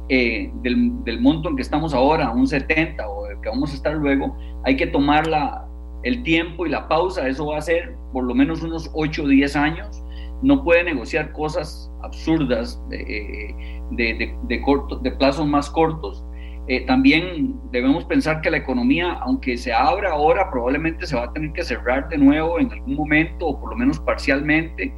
[0.08, 3.74] eh, del, del, monto en que estamos ahora, un 70 o el que vamos a
[3.74, 5.66] estar luego, hay que tomar la,
[6.02, 9.28] el tiempo y la pausa, eso va a ser por lo menos unos 8 o
[9.28, 10.02] 10 años,
[10.42, 13.54] no puede negociar cosas absurdas de,
[13.92, 16.24] de, de, corto, de plazos más cortos.
[16.68, 21.32] Eh, también debemos pensar que la economía, aunque se abra ahora, probablemente se va a
[21.32, 24.92] tener que cerrar de nuevo en algún momento o por lo menos parcialmente.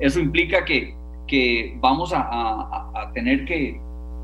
[0.00, 0.94] Eso implica que,
[1.26, 3.80] que vamos a, a, a tener que,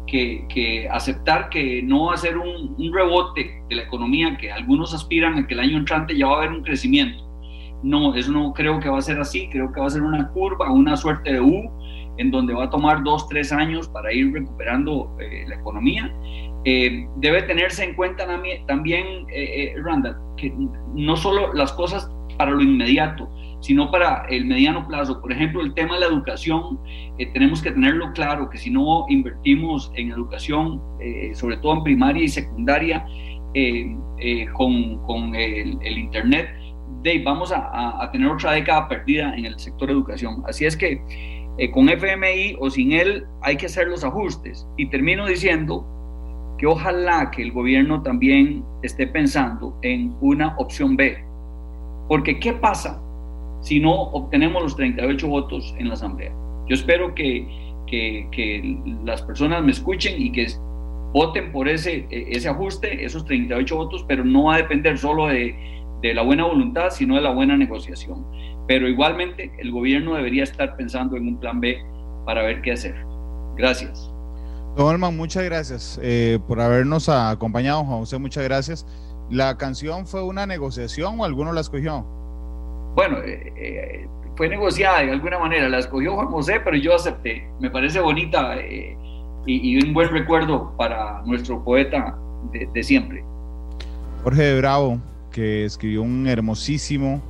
[0.07, 5.39] que, aceptar que no va a ser un, rebote de la economía, que algunos aspiran
[5.39, 7.25] a que el año entrante ya va a haber un crecimiento.
[7.83, 10.29] No, eso no creo que va a ser así, creo que va a ser una
[10.29, 11.71] curva, una suerte de U,
[12.19, 16.15] en donde va a tomar dos, tres años para ir recuperando eh, la economía.
[16.65, 18.25] Eh, debe tenerse en cuenta
[18.67, 20.53] también, eh, Randa, que
[20.95, 22.09] no solo las cosas
[22.39, 23.29] para lo inmediato,
[23.63, 25.21] sino para el mediano plazo.
[25.21, 26.79] Por ejemplo, el tema de la educación,
[27.17, 31.85] eh, tenemos que tenerlo claro, que si no invertimos en educación, eh, sobre todo en
[31.85, 33.07] primaria y secundaria,
[33.55, 33.97] eh,
[34.55, 36.49] con, con el, Internet,
[37.25, 40.43] vamos a, a, tener otra década perdida en el sector educación.
[40.47, 41.01] Así es que
[41.73, 44.67] con FMI o sin él hay que hacer los ajustes.
[44.77, 45.87] Y termino diciendo
[46.59, 51.19] que ojalá que el gobierno también esté pensando en una opción B.
[52.09, 53.03] Porque ¿qué pasa
[53.63, 56.33] si no obtenemos los 38 votos en la Asamblea.
[56.69, 57.47] Yo espero que,
[57.87, 60.47] que, las personas me escuchen y que
[61.13, 65.55] voten por ese, ese ajuste, esos 38 votos, pero no va a depender solo de,
[66.01, 68.27] de la buena voluntad, sino de la buena negociación.
[68.67, 71.79] Pero igualmente el gobierno debería estar pensando en un plan B
[72.25, 72.95] para ver qué hacer.
[73.57, 74.11] Gracias.
[74.77, 78.87] Don Olman, muchas gracias eh, por habernos acompañado, José, muchas gracias.
[79.29, 82.07] ¿La canción fue una negociación o alguno la escogió?
[82.95, 87.49] Bueno, eh, eh, fue negociada de alguna manera, la escogió Juan José, pero yo acepté.
[87.61, 88.97] Me parece bonita eh,
[89.47, 92.17] y, un buen recuerdo para nuestro poeta
[92.53, 93.25] de, siempre.
[94.25, 94.99] Jorge de Bravo,
[95.31, 97.23] que escribió un hermosísimo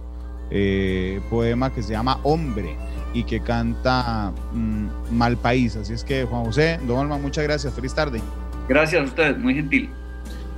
[1.31, 2.77] poema que se llama Hombre
[3.15, 5.77] y que canta mm, Mal País.
[5.77, 7.73] Así es que, Juan José, don Olma, muchas gracias.
[7.73, 8.21] Feliz tarde.
[8.69, 9.89] Gracias a ustedes, muy gentil.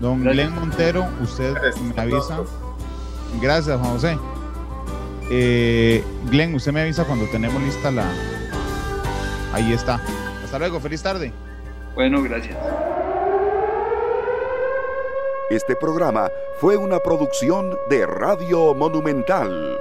[0.00, 1.54] Don Glenn Montero, usted
[1.94, 2.40] me avisa.
[3.40, 4.18] Gracias, Juan José.
[5.30, 8.10] Eh, Glenn, usted me avisa cuando tenemos lista la.
[9.52, 10.00] Ahí está.
[10.44, 11.32] Hasta luego, feliz tarde.
[11.94, 12.56] Bueno, gracias.
[15.50, 19.78] Este programa fue una producción de Radio Monumental.